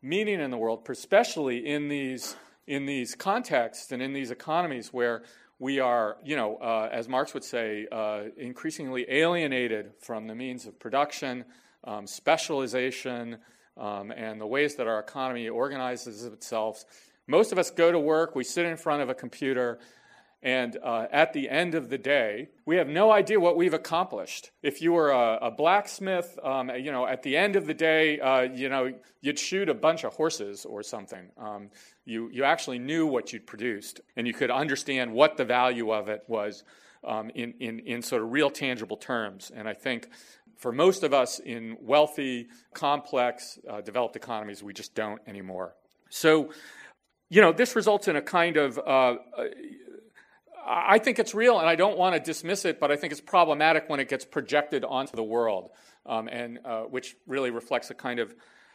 meaning 0.00 0.40
in 0.40 0.52
the 0.52 0.56
world, 0.56 0.86
especially 0.88 1.66
in 1.66 1.88
these, 1.88 2.36
in 2.68 2.86
these 2.86 3.16
contexts 3.16 3.90
and 3.90 4.00
in 4.00 4.12
these 4.12 4.30
economies 4.30 4.92
where 4.92 5.24
we 5.58 5.80
are, 5.80 6.18
you 6.24 6.36
know, 6.36 6.56
uh, 6.56 6.88
as 6.92 7.08
Marx 7.08 7.32
would 7.32 7.44
say, 7.44 7.86
uh, 7.90 8.24
increasingly 8.36 9.06
alienated 9.08 9.92
from 10.00 10.26
the 10.26 10.34
means 10.34 10.66
of 10.66 10.78
production, 10.78 11.44
um, 11.84 12.06
specialization, 12.06 13.38
um, 13.76 14.10
and 14.10 14.40
the 14.40 14.46
ways 14.46 14.76
that 14.76 14.86
our 14.86 14.98
economy 14.98 15.48
organizes 15.48 16.24
itself. 16.24 16.84
Most 17.26 17.52
of 17.52 17.58
us 17.58 17.70
go 17.70 17.90
to 17.90 17.98
work, 17.98 18.34
we 18.34 18.44
sit 18.44 18.66
in 18.66 18.76
front 18.76 19.02
of 19.02 19.08
a 19.08 19.14
computer, 19.14 19.78
and 20.46 20.78
uh, 20.80 21.08
at 21.10 21.32
the 21.32 21.50
end 21.50 21.74
of 21.74 21.88
the 21.88 21.98
day, 21.98 22.50
we 22.66 22.76
have 22.76 22.86
no 22.86 23.10
idea 23.10 23.40
what 23.40 23.56
we've 23.56 23.74
accomplished. 23.74 24.52
If 24.62 24.80
you 24.80 24.92
were 24.92 25.10
a, 25.10 25.38
a 25.42 25.50
blacksmith, 25.50 26.38
um, 26.40 26.70
you 26.70 26.92
know, 26.92 27.04
at 27.04 27.24
the 27.24 27.36
end 27.36 27.56
of 27.56 27.66
the 27.66 27.74
day, 27.74 28.20
uh, 28.20 28.42
you 28.42 28.68
know, 28.68 28.94
you'd 29.20 29.40
shoot 29.40 29.68
a 29.68 29.74
bunch 29.74 30.04
of 30.04 30.14
horses 30.14 30.64
or 30.64 30.84
something. 30.84 31.32
Um, 31.36 31.70
you, 32.04 32.30
you 32.32 32.44
actually 32.44 32.78
knew 32.78 33.08
what 33.08 33.32
you'd 33.32 33.44
produced, 33.44 34.00
and 34.14 34.24
you 34.24 34.32
could 34.32 34.52
understand 34.52 35.12
what 35.12 35.36
the 35.36 35.44
value 35.44 35.90
of 35.92 36.08
it 36.08 36.22
was 36.28 36.62
um, 37.02 37.28
in, 37.34 37.54
in, 37.58 37.80
in 37.80 38.00
sort 38.00 38.22
of 38.22 38.30
real 38.30 38.48
tangible 38.48 38.96
terms. 38.96 39.50
And 39.52 39.68
I 39.68 39.74
think 39.74 40.08
for 40.56 40.70
most 40.70 41.02
of 41.02 41.12
us 41.12 41.40
in 41.40 41.76
wealthy, 41.80 42.46
complex, 42.72 43.58
uh, 43.68 43.80
developed 43.80 44.14
economies, 44.14 44.62
we 44.62 44.72
just 44.72 44.94
don't 44.94 45.20
anymore. 45.26 45.74
So, 46.08 46.52
you 47.30 47.40
know, 47.40 47.52
this 47.52 47.74
results 47.74 48.06
in 48.06 48.14
a 48.14 48.22
kind 48.22 48.56
of, 48.56 48.78
uh, 48.78 48.82
uh, 48.82 49.16
I 50.66 50.98
think 50.98 51.18
it's 51.18 51.34
real 51.34 51.60
and 51.60 51.68
I 51.68 51.76
don't 51.76 51.96
want 51.96 52.14
to 52.14 52.20
dismiss 52.20 52.64
it, 52.64 52.80
but 52.80 52.90
I 52.90 52.96
think 52.96 53.12
it's 53.12 53.20
problematic 53.20 53.88
when 53.88 54.00
it 54.00 54.08
gets 54.08 54.24
projected 54.24 54.84
onto 54.84 55.14
the 55.14 55.22
world, 55.22 55.70
um, 56.04 56.28
and 56.28 56.58
uh, 56.64 56.82
which 56.82 57.16
really 57.26 57.50
reflects 57.50 57.90
a 57.90 57.94
kind 57.94 58.18
of 58.18 58.34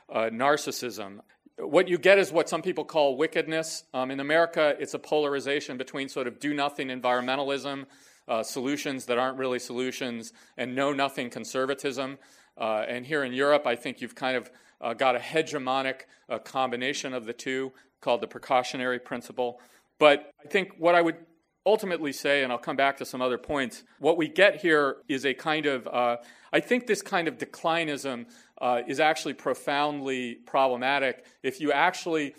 uh, 0.10 0.30
narcissism. 0.32 1.19
What 1.58 1.89
you 1.89 1.97
get 1.97 2.17
is 2.17 2.32
what 2.32 2.47
some 2.47 2.62
people 2.62 2.86
call 2.86 3.17
wickedness. 3.17 3.84
Um, 3.93 4.10
in 4.10 4.19
America, 4.21 4.75
it's 4.80 4.93
a 4.93 4.99
polarization 4.99 5.77
between 5.77 6.08
sort 6.08 6.27
of 6.27 6.39
do 6.39 6.54
nothing 6.54 6.88
environmentalism 6.88 7.86
uh, 8.27 8.43
solutions 8.43 9.06
that 9.08 9.17
aren't 9.17 9.38
really 9.38 9.60
solutions, 9.60 10.32
and 10.58 10.75
know 10.75 10.93
nothing 10.93 11.30
conservatism. 11.30 12.17
Uh, 12.58 12.86
and 12.88 13.06
here 13.06 13.23
in 13.23 13.34
Europe, 13.34 13.67
I 13.67 13.75
think 13.75 14.01
you've 14.01 14.15
kind 14.15 14.38
of 14.38 14.49
uh, 14.80 14.93
got 14.93 15.15
a 15.15 15.19
hegemonic 15.19 16.01
uh, 16.30 16.39
combination 16.39 17.13
of 17.13 17.25
the 17.25 17.34
two 17.34 17.73
called 17.99 18.21
the 18.21 18.27
precautionary 18.27 18.99
principle. 18.99 19.60
But 19.99 20.32
I 20.43 20.47
think 20.47 20.73
what 20.77 20.95
I 20.95 21.01
would 21.01 21.17
ultimately 21.65 22.12
say, 22.12 22.43
and 22.43 22.52
I'll 22.52 22.58
come 22.58 22.76
back 22.76 22.97
to 22.97 23.06
some 23.06 23.21
other 23.21 23.38
points, 23.38 23.84
what 24.00 24.17
we 24.17 24.28
get 24.28 24.62
here 24.62 24.97
is 25.08 25.26
a 25.26 25.34
kind 25.34 25.65
of, 25.65 25.88
uh, 25.88 26.17
I 26.52 26.60
think 26.60 26.88
this 26.88 27.02
kind 27.02 27.28
of 27.28 27.38
declinism 27.38 28.26
uh, 28.60 28.82
is 28.88 29.00
actually 29.00 29.34
profoundly 29.34 30.36
problematic 30.45 31.26
if 31.43 31.62
you 31.62 31.71
actually 31.71 32.36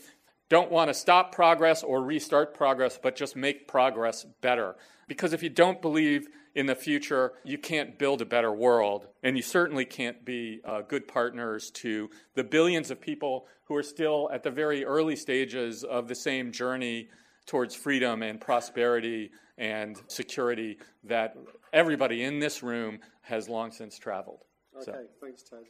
don't 0.48 0.70
want 0.70 0.88
to 0.88 0.94
stop 0.94 1.34
progress 1.34 1.82
or 1.82 2.02
restart 2.02 2.54
progress, 2.54 2.98
but 3.02 3.16
just 3.16 3.36
make 3.36 3.66
progress 3.66 4.26
better. 4.40 4.76
Because 5.08 5.32
if 5.32 5.42
you 5.42 5.48
don't 5.48 5.80
believe 5.80 6.28
in 6.54 6.66
the 6.66 6.74
future, 6.74 7.32
you 7.44 7.56
can't 7.56 7.98
build 7.98 8.20
a 8.20 8.26
better 8.26 8.52
world. 8.52 9.06
And 9.22 9.36
you 9.36 9.42
certainly 9.42 9.86
can't 9.86 10.24
be 10.24 10.60
uh, 10.64 10.82
good 10.82 11.08
partners 11.08 11.70
to 11.76 12.10
the 12.34 12.44
billions 12.44 12.90
of 12.90 13.00
people 13.00 13.46
who 13.64 13.74
are 13.76 13.82
still 13.82 14.28
at 14.32 14.42
the 14.42 14.50
very 14.50 14.84
early 14.84 15.16
stages 15.16 15.84
of 15.84 16.08
the 16.08 16.14
same 16.14 16.52
journey 16.52 17.08
towards 17.46 17.74
freedom 17.74 18.22
and 18.22 18.40
prosperity 18.40 19.30
and 19.58 20.00
security 20.08 20.78
that 21.04 21.36
everybody 21.72 22.22
in 22.22 22.38
this 22.38 22.62
room 22.62 22.98
has 23.22 23.48
long 23.48 23.70
since 23.70 23.98
traveled. 23.98 24.40
Okay, 24.76 24.84
so. 24.84 25.04
thanks, 25.20 25.42
Ted. 25.42 25.64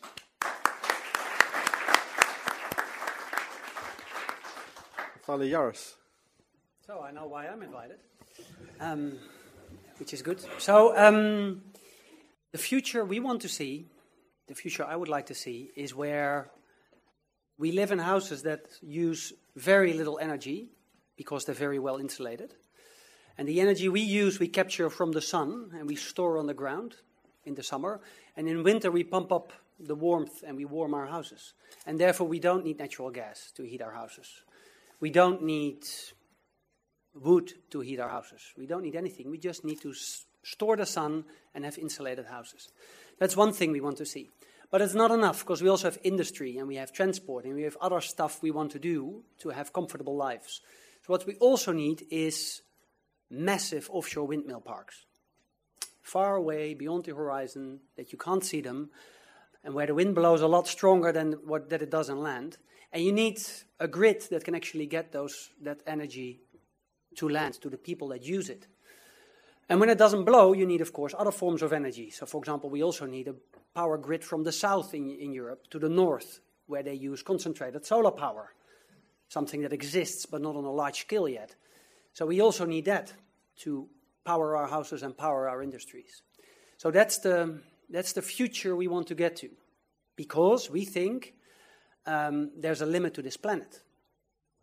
Finally, 5.23 5.51
Joris. 5.51 5.97
So 6.87 7.01
I 7.01 7.13
know 7.13 7.27
why 7.27 7.47
I'm 7.47 7.63
invited 7.63 7.99
um, 8.81 9.19
which 9.99 10.13
is 10.13 10.23
good. 10.23 10.41
So, 10.59 10.97
um, 10.97 11.63
the 12.53 12.59
future 12.59 13.05
we 13.05 13.21
want 13.21 13.43
to 13.43 13.49
see, 13.49 13.87
the 14.49 14.55
future 14.55 14.85
I 14.85 14.97
would 14.97 15.09
like 15.09 15.27
to 15.27 15.35
see, 15.35 15.71
is 15.77 15.95
where 15.95 16.51
we 17.59 17.73
live 17.73 17.93
in 17.93 17.99
houses 17.99 18.43
that 18.43 18.67
use 18.83 19.33
very 19.57 19.93
little 19.93 20.19
energy 20.19 20.71
because 21.23 21.45
they're 21.45 21.55
very 21.55 21.79
well 21.79 21.97
insulated. 21.97 22.55
And 23.39 23.49
the 23.49 23.61
energy 23.61 23.89
we 23.89 24.01
use, 24.01 24.39
we 24.39 24.49
capture 24.49 24.91
from 24.91 25.13
the 25.13 25.21
sun 25.21 25.71
and 25.79 25.89
we 25.89 25.97
store 25.97 26.39
on 26.39 26.47
the 26.47 26.55
ground 26.55 26.97
in 27.45 27.55
the 27.55 27.63
summer. 27.63 28.01
And 28.37 28.49
in 28.49 28.63
winter, 28.63 28.91
we 28.91 29.05
pump 29.05 29.33
up 29.33 29.53
the 29.81 29.95
warmth 29.95 30.43
and 30.47 30.57
we 30.57 30.65
warm 30.65 30.95
our 30.95 31.07
houses. 31.07 31.55
And 31.87 31.99
therefore, 31.99 32.29
we 32.29 32.41
don't 32.41 32.65
need 32.65 32.79
natural 32.79 33.11
gas 33.11 33.53
to 33.57 33.63
heat 33.63 33.83
our 33.83 33.93
houses. 33.93 34.43
We 35.01 35.11
don't 35.11 35.43
need 35.43 35.85
wood 37.15 37.53
to 37.71 37.81
heat 37.81 38.01
our 38.01 38.09
houses. 38.09 38.53
We 38.57 38.67
don't 38.67 38.83
need 38.83 38.97
anything. 38.97 39.31
We 39.31 39.39
just 39.39 39.65
need 39.65 39.81
to 39.83 39.95
store 40.43 40.77
the 40.77 40.87
sun 40.87 41.25
and 41.55 41.65
have 41.65 41.79
insulated 41.79 42.27
houses. 42.27 42.69
That's 43.19 43.37
one 43.37 43.53
thing 43.53 43.73
we 43.73 43.81
want 43.81 43.97
to 43.99 44.07
see. 44.07 44.31
But 44.71 44.81
it's 44.81 44.95
not 44.95 45.11
enough 45.11 45.41
because 45.41 45.63
we 45.63 45.69
also 45.69 45.89
have 45.89 45.99
industry 46.03 46.57
and 46.57 46.67
we 46.67 46.77
have 46.77 46.93
transport 46.93 47.45
and 47.45 47.55
we 47.55 47.63
have 47.63 47.77
other 47.81 48.01
stuff 48.01 48.43
we 48.43 48.51
want 48.51 48.73
to 48.73 48.79
do 48.79 49.23
to 49.41 49.51
have 49.51 49.73
comfortable 49.73 50.17
lives. 50.17 50.63
So, 51.03 51.13
what 51.13 51.27
we 51.27 51.35
also 51.37 51.73
need 51.73 52.07
is 52.11 52.63
massive 53.31 53.89
offshore 53.91 54.27
windmill 54.27 54.61
parks. 54.61 55.05
Far 56.03 56.37
away, 56.37 56.75
beyond 56.75 57.05
the 57.05 57.15
horizon, 57.15 57.81
that 57.97 58.13
you 58.13 58.19
can't 58.19 58.45
see 58.45 58.61
them, 58.61 58.91
and 59.65 59.75
where 59.75 59.87
the 59.87 59.95
wind 59.95 60.15
blows 60.15 60.41
a 60.41 60.47
lot 60.47 60.67
stronger 60.67 61.13
than 61.13 61.33
what 61.45 61.71
that 61.71 61.83
it 61.83 61.91
does 61.91 62.11
on 62.11 62.21
land. 62.21 62.59
And 62.93 63.03
you 63.03 63.13
need 63.13 63.41
a 63.81 63.89
grid 63.89 64.23
that 64.31 64.45
can 64.45 64.55
actually 64.55 64.87
get 64.87 65.13
those, 65.13 65.51
that 65.63 65.81
energy 65.87 66.41
to 67.17 67.29
land, 67.29 67.55
to 67.63 67.71
the 67.71 67.79
people 67.79 68.09
that 68.09 68.23
use 68.23 68.49
it. 68.49 68.67
And 69.69 69.81
when 69.81 69.89
it 69.89 69.99
doesn't 69.99 70.25
blow, 70.25 70.53
you 70.53 70.67
need, 70.67 70.83
of 70.83 70.93
course, 70.93 71.15
other 71.19 71.31
forms 71.31 71.63
of 71.63 71.73
energy. 71.73 72.11
So, 72.11 72.27
for 72.27 72.39
example, 72.39 72.69
we 72.69 72.83
also 72.83 73.07
need 73.07 73.29
a 73.29 73.35
power 73.75 73.97
grid 73.97 74.25
from 74.25 74.45
the 74.45 74.53
south 74.53 74.93
in, 74.95 75.11
in 75.11 75.33
Europe 75.33 75.69
to 75.71 75.79
the 75.79 75.89
north, 75.89 76.41
where 76.67 76.83
they 76.83 76.95
use 76.95 77.23
concentrated 77.23 77.87
solar 77.87 78.11
power, 78.11 78.53
something 79.33 79.63
that 79.63 79.73
exists 79.73 80.27
but 80.27 80.43
not 80.43 80.57
on 80.57 80.65
a 80.65 80.71
large 80.71 81.01
scale 81.01 81.29
yet. 81.29 81.55
So, 82.13 82.27
we 82.27 82.41
also 82.41 82.67
need 82.67 82.85
that 82.85 83.13
to 83.61 83.89
power 84.25 84.57
our 84.57 84.69
houses 84.69 85.03
and 85.03 85.17
power 85.17 85.49
our 85.49 85.63
industries. 85.63 86.23
So, 86.77 86.91
that's 86.91 87.19
the, 87.19 87.61
that's 87.89 88.13
the 88.13 88.23
future 88.23 88.77
we 88.77 88.89
want 88.89 89.07
to 89.09 89.15
get 89.15 89.37
to, 89.37 89.49
because 90.17 90.71
we 90.71 90.85
think 90.85 91.35
um, 92.07 92.51
there's 92.57 92.83
a 92.83 92.87
limit 92.87 93.15
to 93.15 93.23
this 93.23 93.37
planet. 93.37 93.83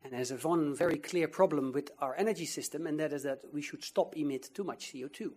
And 0.04 0.14
there's 0.14 0.32
one 0.44 0.76
very 0.76 0.98
clear 0.98 1.28
problem 1.28 1.74
with 1.74 1.92
our 2.00 2.16
energy 2.16 2.46
system, 2.46 2.88
and 2.88 3.00
that 3.00 3.12
is 3.12 3.24
that 3.24 3.42
we 3.54 3.62
should 3.62 3.84
stop 3.84 4.16
emit 4.16 4.50
too 4.54 4.64
much 4.64 4.94
CO2. 4.94 5.32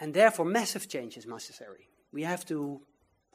And 0.00 0.14
therefore, 0.14 0.46
massive 0.46 0.88
change 0.88 1.16
is 1.16 1.26
necessary. 1.26 1.88
We 2.12 2.22
have 2.22 2.46
to 2.46 2.80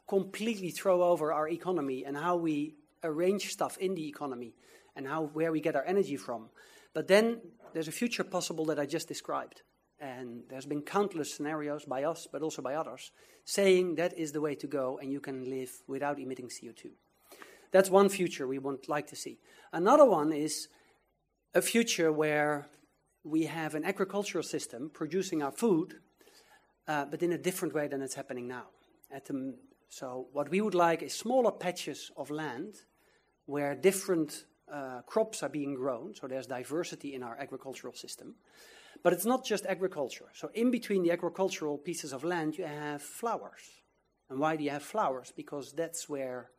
completely 0.08 0.70
throw 0.70 1.02
over 1.02 1.32
our 1.32 1.48
economy 1.48 2.04
and 2.04 2.16
how 2.16 2.36
we 2.36 2.74
arrange 3.04 3.52
stuff 3.52 3.78
in 3.78 3.94
the 3.94 4.08
economy 4.08 4.54
and 4.96 5.06
how 5.06 5.24
where 5.32 5.52
we 5.52 5.60
get 5.60 5.76
our 5.76 5.84
energy 5.84 6.16
from. 6.16 6.48
But 6.92 7.08
then 7.08 7.40
there's 7.72 7.88
a 7.88 7.92
future 7.92 8.24
possible 8.24 8.64
that 8.66 8.78
I 8.78 8.86
just 8.86 9.08
described. 9.08 9.62
And 10.00 10.42
there's 10.48 10.66
been 10.66 10.82
countless 10.82 11.34
scenarios 11.34 11.84
by 11.84 12.04
us, 12.04 12.26
but 12.30 12.42
also 12.42 12.62
by 12.62 12.74
others, 12.74 13.10
saying 13.44 13.96
that 13.96 14.16
is 14.18 14.32
the 14.32 14.40
way 14.40 14.54
to 14.56 14.66
go 14.66 14.98
and 14.98 15.12
you 15.12 15.20
can 15.20 15.48
live 15.48 15.70
without 15.86 16.18
emitting 16.18 16.48
CO2. 16.48 16.90
That's 17.70 17.90
one 17.90 18.08
future 18.08 18.46
we 18.46 18.58
would 18.58 18.88
like 18.88 19.08
to 19.08 19.16
see. 19.16 19.38
Another 19.72 20.04
one 20.04 20.32
is 20.32 20.68
a 21.54 21.62
future 21.62 22.12
where 22.12 22.66
we 23.24 23.46
have 23.46 23.74
an 23.74 23.84
agricultural 23.84 24.44
system 24.44 24.90
producing 24.92 25.42
our 25.42 25.50
food, 25.50 25.94
uh, 26.86 27.06
but 27.06 27.22
in 27.22 27.32
a 27.32 27.38
different 27.38 27.74
way 27.74 27.88
than 27.88 28.02
it's 28.02 28.14
happening 28.14 28.46
now. 28.46 28.66
The, 29.10 29.54
so, 29.88 30.26
what 30.32 30.50
we 30.50 30.60
would 30.60 30.74
like 30.74 31.02
is 31.02 31.14
smaller 31.14 31.52
patches 31.52 32.10
of 32.16 32.30
land 32.30 32.74
where 33.46 33.74
different 33.74 34.44
uh, 34.72 35.02
crops 35.02 35.42
are 35.42 35.48
being 35.48 35.74
grown, 35.74 36.14
so 36.14 36.26
there's 36.26 36.46
diversity 36.46 37.14
in 37.14 37.22
our 37.22 37.36
agricultural 37.38 37.94
system. 37.94 38.34
But 39.02 39.12
it's 39.12 39.26
not 39.26 39.44
just 39.44 39.66
agriculture. 39.66 40.26
So, 40.34 40.50
in 40.54 40.70
between 40.70 41.02
the 41.02 41.10
agricultural 41.10 41.78
pieces 41.78 42.12
of 42.12 42.24
land, 42.24 42.56
you 42.56 42.64
have 42.64 43.02
flowers. 43.02 43.60
And 44.30 44.38
why 44.38 44.56
do 44.56 44.64
you 44.64 44.70
have 44.70 44.82
flowers? 44.82 45.32
Because 45.36 45.72
that's 45.72 46.08
where 46.08 46.50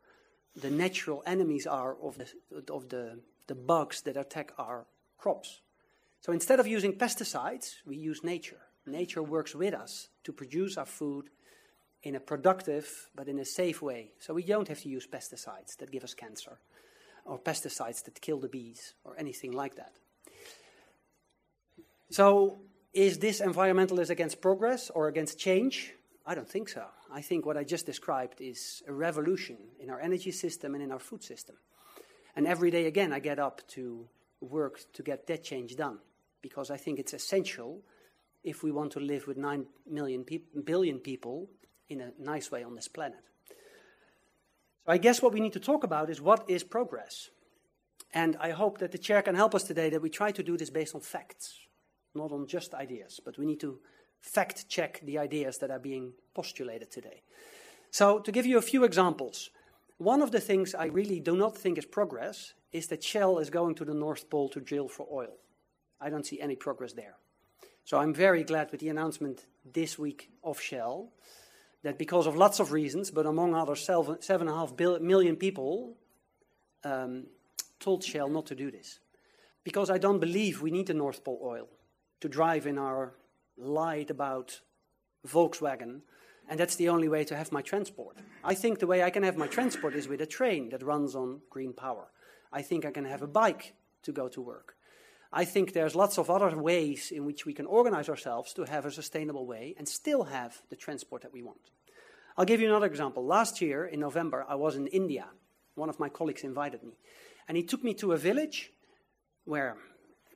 the 0.56 0.70
natural 0.70 1.24
enemies 1.26 1.66
are 1.66 1.96
of 2.02 2.18
the, 2.18 2.74
of 2.74 2.90
the, 2.90 3.20
the 3.48 3.56
bugs 3.56 4.02
that 4.02 4.18
attack 4.18 4.54
our 4.58 4.86
crops. 5.18 5.62
So, 6.22 6.34
instead 6.34 6.60
of 6.60 6.68
using 6.68 6.94
pesticides, 6.94 7.76
we 7.86 7.98
use 7.98 8.24
nature. 8.24 8.62
Nature 8.86 9.24
works 9.24 9.56
with 9.56 9.74
us 9.74 10.10
to 10.26 10.32
produce 10.32 10.78
our 10.78 10.86
food 10.86 11.30
in 12.04 12.16
a 12.16 12.20
productive 12.20 13.10
but 13.16 13.28
in 13.28 13.40
a 13.40 13.46
safe 13.46 13.82
way. 13.82 14.12
So, 14.20 14.36
we 14.36 14.44
don't 14.44 14.68
have 14.68 14.82
to 14.82 14.90
use 14.90 15.08
pesticides 15.08 15.78
that 15.78 15.92
give 15.92 16.04
us 16.04 16.14
cancer 16.14 16.60
or 17.26 17.40
pesticides 17.40 18.04
that 18.04 18.22
kill 18.22 18.40
the 18.40 18.48
bees 18.48 18.94
or 19.04 19.16
anything 19.18 19.52
like 19.52 19.76
that. 19.76 19.94
So, 22.12 22.60
is 22.94 23.20
this 23.20 23.42
environmentalist 23.42 24.10
against 24.10 24.40
progress 24.42 24.90
or 24.90 25.08
against 25.08 25.38
change? 25.38 25.94
I 26.26 26.34
don't 26.34 26.50
think 26.50 26.70
so. 26.70 26.86
I 27.12 27.22
think 27.22 27.46
what 27.46 27.58
I 27.58 27.64
just 27.64 27.86
described 27.86 28.42
is 28.42 28.84
a 28.88 28.94
revolution 28.94 29.58
in 29.80 29.90
our 29.90 30.00
energy 30.00 30.32
system 30.32 30.76
and 30.76 30.84
in 30.84 30.92
our 30.92 31.00
food 31.00 31.24
system. 31.24 31.56
And 32.36 32.48
every 32.48 32.72
day 32.72 32.86
again, 32.86 33.12
I 33.12 33.20
get 33.20 33.40
up 33.40 33.68
to 33.70 34.08
work 34.42 34.80
to 34.94 35.04
get 35.04 35.28
that 35.28 35.44
change 35.44 35.76
done 35.76 36.00
because 36.42 36.70
I 36.72 36.78
think 36.78 37.00
it's 37.00 37.14
essential 37.14 37.82
if 38.44 38.64
we 38.64 38.72
want 38.72 38.92
to 38.94 39.00
live 39.00 39.28
with 39.28 39.38
9 39.38 39.66
million 39.90 40.24
pe- 40.24 40.42
billion 40.64 41.00
people 41.00 41.50
in 41.90 42.02
a 42.02 42.12
nice 42.20 42.52
way 42.52 42.64
on 42.64 42.76
this 42.76 42.88
planet. 42.88 43.20
So 44.86 44.92
I 44.92 44.98
guess 44.98 45.22
what 45.22 45.34
we 45.34 45.40
need 45.40 45.54
to 45.54 45.60
talk 45.60 45.84
about 45.84 46.10
is 46.10 46.22
what 46.22 46.48
is 46.48 46.64
progress? 46.64 47.30
And 48.14 48.38
I 48.40 48.52
hope 48.52 48.78
that 48.78 48.92
the 48.92 48.98
chair 48.98 49.22
can 49.22 49.36
help 49.36 49.56
us 49.56 49.64
today 49.64 49.90
that 49.90 50.02
we 50.02 50.10
try 50.10 50.32
to 50.32 50.44
do 50.44 50.58
this 50.58 50.70
based 50.70 50.96
on 50.96 51.02
facts, 51.02 51.60
not 52.14 52.32
on 52.32 52.48
just 52.48 52.74
ideas, 52.74 53.20
but 53.24 53.38
we 53.38 53.46
need 53.46 53.60
to 53.62 53.80
fact 54.22 54.70
check 54.70 55.02
the 55.04 55.18
ideas 55.18 55.58
that 55.58 55.72
are 55.72 55.80
being 55.80 56.14
postulated 56.34 56.92
today. 56.92 57.24
So, 57.92 58.20
to 58.20 58.32
give 58.32 58.46
you 58.46 58.58
a 58.58 58.62
few 58.62 58.84
examples, 58.84 59.50
one 59.98 60.22
of 60.22 60.32
the 60.32 60.40
things 60.40 60.76
I 60.76 60.86
really 60.86 61.20
do 61.20 61.36
not 61.36 61.58
think 61.58 61.78
is 61.78 61.86
progress 61.86 62.54
is 62.72 62.88
that 62.88 63.04
Shell 63.04 63.40
is 63.40 63.50
going 63.50 63.76
to 63.76 63.86
the 63.86 63.94
North 63.94 64.30
Pole 64.30 64.50
to 64.50 64.60
drill 64.60 64.88
for 64.88 65.08
oil. 65.12 65.38
I 66.02 66.10
don't 66.10 66.26
see 66.26 66.42
any 66.42 66.56
progress 66.56 66.94
there. 66.94 67.16
So, 67.86 67.98
I'm 67.98 68.14
very 68.14 68.44
glad 68.44 68.72
with 68.72 68.82
the 68.82 68.90
announcement 68.90 69.46
this 69.74 69.98
week 69.98 70.30
of 70.44 70.60
Shell 70.60 71.12
that 71.86 72.00
because 72.00 72.26
of 72.26 72.36
lots 72.36 72.60
of 72.60 72.72
reasons, 72.72 73.12
but 73.12 73.28
among 73.28 73.54
others, 73.54 73.86
seven, 73.86 74.20
seven 74.20 74.48
and 74.48 74.56
a 74.56 74.60
half 74.60 74.74
million 75.02 75.36
people 75.36 75.96
um, 76.84 77.28
told 77.80 78.04
Shell 78.04 78.30
not 78.30 78.48
to 78.48 78.56
do 78.56 78.72
this. 78.72 79.00
Because 79.64 79.92
I 79.92 80.00
don't 80.00 80.20
believe 80.20 80.62
we 80.62 80.72
need 80.72 80.88
the 80.88 80.96
North 80.96 81.24
Pole 81.24 81.40
oil 81.44 81.68
to 82.22 82.28
drive 82.28 82.66
in 82.66 82.80
our 82.80 83.14
lied 83.56 84.10
about 84.10 84.62
Volkswagen, 85.28 86.02
and 86.50 86.60
that's 86.60 86.76
the 86.76 86.90
only 86.90 87.08
way 87.08 87.24
to 87.24 87.36
have 87.36 87.52
my 87.52 87.62
transport. 87.62 88.18
I 88.44 88.56
think 88.56 88.80
the 88.80 88.88
way 88.88 89.04
I 89.04 89.12
can 89.12 89.24
have 89.24 89.38
my 89.38 89.48
transport 89.48 89.96
is 89.96 90.08
with 90.08 90.22
a 90.22 90.26
train 90.26 90.70
that 90.70 90.84
runs 90.84 91.16
on 91.16 91.42
green 91.52 91.74
power. 91.74 92.08
I 92.52 92.64
think 92.64 92.86
I 92.86 92.92
can 92.92 93.06
have 93.06 93.22
a 93.22 93.28
bike 93.28 93.76
to 94.04 94.12
go 94.12 94.28
to 94.30 94.42
work. 94.42 94.76
I 95.32 95.46
think 95.46 95.74
there's 95.74 95.96
lots 95.96 96.18
of 96.18 96.30
other 96.30 96.58
ways 96.58 97.12
in 97.12 97.26
which 97.26 97.46
we 97.46 97.54
can 97.54 97.66
organize 97.66 98.10
ourselves 98.10 98.54
to 98.54 98.64
have 98.64 98.86
a 98.86 98.92
sustainable 98.92 99.46
way 99.46 99.76
and 99.78 99.88
still 99.88 100.24
have 100.24 100.62
the 100.70 100.76
transport 100.76 101.24
that 101.24 101.34
we 101.34 101.44
want. 101.44 101.72
I'll 102.38 102.46
give 102.46 102.60
you 102.60 102.68
another 102.68 102.88
example. 102.88 103.26
Last 103.26 103.62
year 103.62 103.86
in 103.86 104.00
November, 104.02 104.46
I 104.48 104.56
was 104.56 104.76
in 104.76 104.88
India. 104.88 105.26
One 105.76 105.90
of 105.90 106.00
my 106.00 106.10
colleagues 106.10 106.44
invited 106.44 106.84
me. 106.84 106.98
And 107.48 107.56
he 107.56 107.64
took 107.64 107.84
me 107.84 107.94
to 107.96 108.12
a 108.12 108.18
village 108.18 108.72
where 109.46 109.78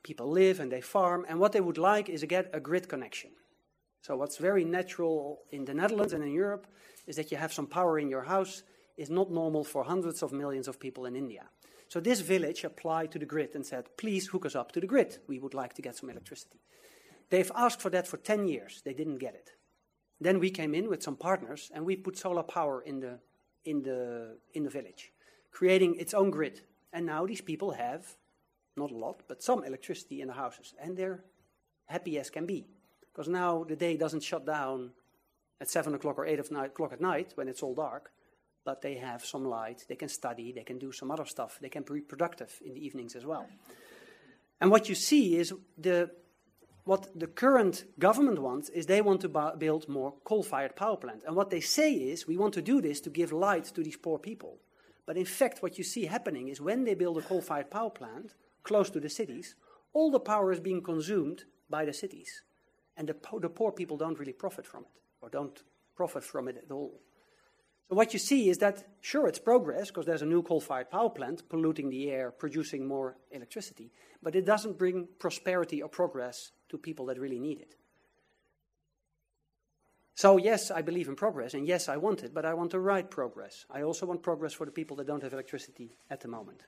people 0.04 0.30
live 0.32 0.60
and 0.60 0.72
they 0.72 0.82
farm, 0.82 1.26
and 1.28 1.40
what 1.40 1.52
they 1.52 1.62
would 1.62 1.78
like 1.78 2.10
is 2.10 2.22
to 2.22 2.28
get 2.28 2.50
a 2.54 2.60
grid 2.60 2.88
connection. 2.88 3.32
So, 4.02 4.16
what's 4.16 4.38
very 4.38 4.64
natural 4.64 5.40
in 5.52 5.66
the 5.66 5.74
Netherlands 5.74 6.14
and 6.14 6.24
in 6.24 6.32
Europe 6.32 6.68
is 7.06 7.18
that 7.18 7.32
you 7.32 7.38
have 7.38 7.52
some 7.52 7.68
power 7.68 8.00
in 8.00 8.10
your 8.10 8.24
house, 8.24 8.64
is 8.98 9.10
not 9.10 9.32
normal 9.32 9.64
for 9.64 9.84
hundreds 9.84 10.24
of 10.24 10.32
millions 10.32 10.68
of 10.68 10.80
people 10.80 11.06
in 11.06 11.16
India. 11.16 11.44
So, 11.90 12.00
this 12.00 12.22
village 12.22 12.64
applied 12.64 13.12
to 13.12 13.20
the 13.20 13.26
grid 13.26 13.56
and 13.56 13.66
said, 13.66 13.98
Please 13.98 14.28
hook 14.28 14.46
us 14.46 14.56
up 14.56 14.72
to 14.72 14.80
the 14.80 14.88
grid. 14.88 15.18
We 15.28 15.40
would 15.40 15.54
like 15.54 15.74
to 15.74 15.82
get 15.82 15.98
some 15.98 16.10
electricity. 16.10 16.62
They've 17.30 17.52
asked 17.56 17.82
for 17.82 17.90
that 17.90 18.08
for 18.08 18.18
10 18.18 18.48
years, 18.48 18.82
they 18.86 18.94
didn't 18.94 19.18
get 19.18 19.36
it. 19.36 19.52
Then 20.22 20.40
we 20.40 20.50
came 20.50 20.74
in 20.74 20.90
with 20.90 21.02
some 21.02 21.16
partners 21.16 21.72
and 21.74 21.86
we 21.86 21.96
put 21.96 22.18
solar 22.18 22.44
power 22.44 22.82
in 22.82 23.00
the, 23.00 23.20
in 23.66 23.82
the, 23.84 24.38
in 24.54 24.64
the 24.64 24.70
village, 24.70 25.12
creating 25.52 25.96
its 25.96 26.14
own 26.14 26.30
grid. 26.30 26.62
And 26.92 27.06
now 27.06 27.26
these 27.26 27.42
people 27.42 27.72
have, 27.72 28.06
not 28.76 28.92
a 28.92 28.98
lot, 28.98 29.24
but 29.28 29.44
some 29.44 29.64
electricity 29.64 30.22
in 30.22 30.28
the 30.28 30.34
houses. 30.34 30.74
And 30.82 30.98
they're 30.98 31.24
happy 31.86 32.20
as 32.20 32.30
can 32.30 32.46
be. 32.46 32.68
Because 33.12 33.28
now 33.28 33.64
the 33.64 33.76
day 33.76 33.98
doesn't 33.98 34.24
shut 34.24 34.46
down 34.46 34.92
at 35.62 35.70
7 35.70 35.94
o'clock 35.94 36.18
or 36.18 36.26
8 36.26 36.40
o'clock 36.40 36.94
at 36.94 37.02
night 37.02 37.32
when 37.36 37.48
it's 37.48 37.62
all 37.64 37.76
dark, 37.76 38.12
but 38.66 38.82
they 38.82 38.96
have 38.96 39.26
some 39.26 39.46
light, 39.46 39.86
they 39.88 39.96
can 39.96 40.10
study, 40.10 40.52
they 40.52 40.64
can 40.64 40.78
do 40.78 40.92
some 40.92 41.12
other 41.12 41.26
stuff, 41.26 41.58
they 41.62 41.70
can 41.70 41.84
be 41.84 42.02
productive 42.02 42.60
in 42.66 42.74
the 42.74 42.86
evenings 42.86 43.16
as 43.16 43.26
well. 43.26 43.48
And 44.62 44.72
what 44.72 44.90
you 44.90 44.96
see 44.96 45.38
is 45.38 45.54
the 45.78 46.12
what 46.90 47.20
the 47.20 47.28
current 47.28 47.86
government 48.00 48.40
wants 48.40 48.68
is 48.70 48.88
they 48.88 49.00
want 49.00 49.22
to 49.22 49.54
build 49.60 49.88
more 49.88 50.16
coal-fired 50.24 50.76
power 50.76 50.98
plants. 50.98 51.24
And 51.24 51.36
what 51.36 51.52
they 51.52 51.60
say 51.60 51.94
is, 51.94 52.26
we 52.26 52.36
want 52.36 52.56
to 52.56 52.64
do 52.64 52.82
this 52.82 53.00
to 53.02 53.12
give 53.12 53.32
light 53.32 53.66
to 53.66 53.84
these 53.84 53.96
poor 53.96 54.18
people. 54.18 54.58
But 55.06 55.16
in 55.16 55.26
fact, 55.26 55.62
what 55.62 55.78
you 55.78 55.84
see 55.84 56.08
happening 56.08 56.48
is 56.48 56.60
when 56.60 56.86
they 56.86 56.96
build 56.96 57.20
a 57.20 57.22
coal-fired 57.22 57.70
power 57.70 57.92
plant 57.92 58.34
close 58.64 58.90
to 58.90 59.00
the 59.00 59.08
cities, 59.08 59.54
all 59.94 60.10
the 60.10 60.20
power 60.20 60.52
is 60.52 60.60
being 60.60 60.82
consumed 60.82 61.44
by 61.70 61.86
the 61.86 61.94
cities. 61.94 62.42
And 62.98 63.08
the, 63.08 63.14
po- 63.14 63.38
the 63.38 63.50
poor 63.50 63.72
people 63.72 63.96
don't 63.96 64.18
really 64.18 64.34
profit 64.34 64.66
from 64.66 64.82
it, 64.82 65.02
or 65.22 65.30
don't 65.30 65.62
profit 65.96 66.24
from 66.24 66.48
it 66.48 66.58
at 66.58 66.72
all. 66.72 67.00
So 67.90 67.96
what 67.96 68.14
you 68.14 68.20
see 68.20 68.50
is 68.50 68.60
that, 68.60 68.84
sure, 69.02 69.28
it's 69.28 69.40
progress, 69.40 69.88
because 69.88 70.06
there's 70.06 70.22
a 70.22 70.26
new 70.28 70.44
coal-fired 70.44 70.92
power 70.92 71.10
plant 71.10 71.50
polluting 71.50 71.90
the 71.90 72.12
air, 72.12 72.30
producing 72.30 72.86
more 72.86 73.18
electricity, 73.32 73.92
but 74.22 74.36
it 74.36 74.46
doesn't 74.46 74.78
bring 74.78 75.08
prosperity 75.18 75.82
or 75.82 75.90
progress 75.90 76.52
to 76.70 76.78
people 76.78 77.08
that 77.08 77.20
really 77.20 77.40
need 77.40 77.60
it. 77.60 77.76
So, 80.14 80.38
yes, 80.38 80.70
I 80.70 80.84
believe 80.84 81.08
in 81.08 81.16
progress, 81.16 81.56
and 81.56 81.66
yes, 81.66 81.90
I 81.90 81.98
want 81.98 82.24
it, 82.24 82.32
but 82.32 82.46
I 82.46 82.54
want 82.54 82.72
the 82.72 82.80
right 82.80 83.10
progress. 83.10 83.66
I 83.72 83.82
also 83.82 84.06
want 84.06 84.22
progress 84.22 84.54
for 84.54 84.66
the 84.66 84.72
people 84.72 84.98
that 84.98 85.08
don't 85.08 85.24
have 85.24 85.34
electricity 85.34 85.98
at 86.12 86.20
the 86.20 86.28
moment. 86.28 86.66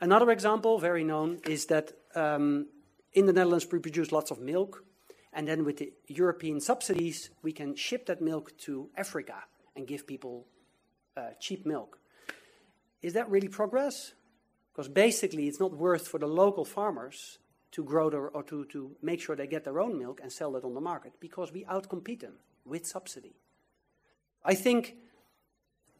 Another 0.00 0.30
example, 0.30 0.78
very 0.78 1.02
known, 1.02 1.40
is 1.48 1.66
that 1.66 1.92
um, 2.14 2.66
in 3.12 3.26
the 3.26 3.32
Netherlands 3.32 3.66
we 3.72 3.80
produce 3.80 4.12
lots 4.12 4.30
of 4.30 4.38
milk, 4.38 4.84
and 5.32 5.48
then 5.48 5.64
with 5.64 5.78
the 5.78 5.92
European 6.06 6.60
subsidies, 6.60 7.30
we 7.42 7.52
can 7.52 7.74
ship 7.74 8.06
that 8.06 8.20
milk 8.20 8.56
to 8.58 8.90
Africa 8.96 9.42
and 9.74 9.86
give 9.88 10.06
people 10.06 10.46
uh, 11.20 11.34
cheap 11.38 11.66
milk. 11.66 11.98
Is 13.02 13.12
that 13.12 13.30
really 13.30 13.48
progress? 13.48 14.12
Because 14.72 14.88
basically, 14.88 15.48
it's 15.48 15.60
not 15.60 15.72
worth 15.72 16.08
for 16.08 16.18
the 16.18 16.26
local 16.26 16.64
farmers 16.64 17.38
to 17.72 17.84
grow 17.84 18.10
their, 18.10 18.28
or 18.28 18.42
to, 18.44 18.64
to 18.66 18.96
make 19.02 19.20
sure 19.20 19.36
they 19.36 19.46
get 19.46 19.64
their 19.64 19.80
own 19.80 19.98
milk 19.98 20.20
and 20.22 20.32
sell 20.32 20.56
it 20.56 20.64
on 20.64 20.74
the 20.74 20.80
market 20.80 21.12
because 21.20 21.52
we 21.52 21.64
outcompete 21.64 22.20
them 22.20 22.34
with 22.64 22.86
subsidy. 22.86 23.34
I 24.44 24.54
think 24.54 24.96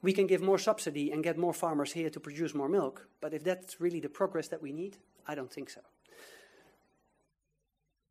we 0.02 0.12
can 0.12 0.26
give 0.26 0.40
more 0.40 0.59
subsidy 0.59 1.12
and 1.12 1.22
get 1.22 1.37
more 1.37 1.52
farmers 1.52 1.92
here 1.92 2.11
to 2.11 2.20
produce 2.20 2.54
more 2.54 2.68
milk, 2.68 3.06
but 3.20 3.35
if 3.35 3.44
that's 3.44 3.80
really 3.80 4.00
the 4.00 4.09
progress 4.09 4.48
that 4.48 4.62
we 4.62 4.72
need, 4.72 4.96
I 5.26 5.35
don't 5.35 5.52
think 5.52 5.70
so. 5.70 5.83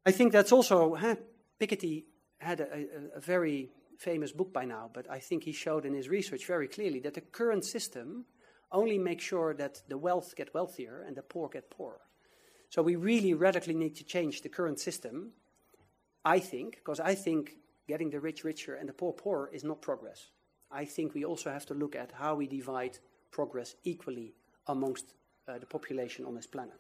I 0.06 0.12
think 0.12 0.32
that's 0.32 0.52
also, 0.52 0.96
huh, 0.96 1.16
Piketty 1.60 2.06
had 2.38 2.62
a, 2.62 2.68
a, 2.74 3.18
a 3.18 3.20
very 3.20 3.70
famous 4.00 4.32
book 4.32 4.54
by 4.54 4.66
now, 4.66 4.90
but 4.94 5.10
I 5.12 5.20
think 5.20 5.44
he 5.44 5.52
showed 5.52 5.86
in 5.86 5.94
his 5.94 6.08
research 6.08 6.46
very 6.46 6.68
clearly 6.68 7.02
that 7.02 7.14
the 7.14 7.22
current 7.22 7.66
system 7.66 8.26
only 8.72 8.98
makes 8.98 9.24
sure 9.24 9.54
that 9.56 9.82
the 9.90 9.98
wealth 9.98 10.36
get 10.36 10.54
wealthier 10.54 11.04
and 11.06 11.16
the 11.18 11.22
poor 11.22 11.50
get 11.50 11.70
poorer. 11.70 12.00
So 12.70 12.82
we 12.82 12.96
really 12.96 13.34
radically 13.34 13.74
need 13.74 13.96
to 13.96 14.04
change 14.04 14.42
the 14.42 14.50
current 14.50 14.80
system, 14.80 15.32
I 16.24 16.40
think, 16.40 16.76
because 16.76 17.00
I 17.00 17.14
think 17.16 17.58
getting 17.88 18.10
the 18.10 18.20
rich 18.20 18.44
richer 18.44 18.76
and 18.76 18.88
the 18.88 18.94
poor 18.94 19.12
poorer 19.12 19.50
is 19.52 19.64
not 19.64 19.82
progress. 19.82 20.30
I 20.72 20.86
think 20.86 21.14
we 21.14 21.26
also 21.26 21.50
have 21.50 21.66
to 21.66 21.74
look 21.74 21.96
at 21.96 22.12
how 22.12 22.36
we 22.36 22.48
divide 22.48 23.00
progress 23.32 23.76
equally 23.84 24.34
amongst 24.68 25.14
uh, 25.48 25.58
the 25.58 25.66
population 25.66 26.26
on 26.26 26.36
this 26.36 26.48
planet. 26.48 26.80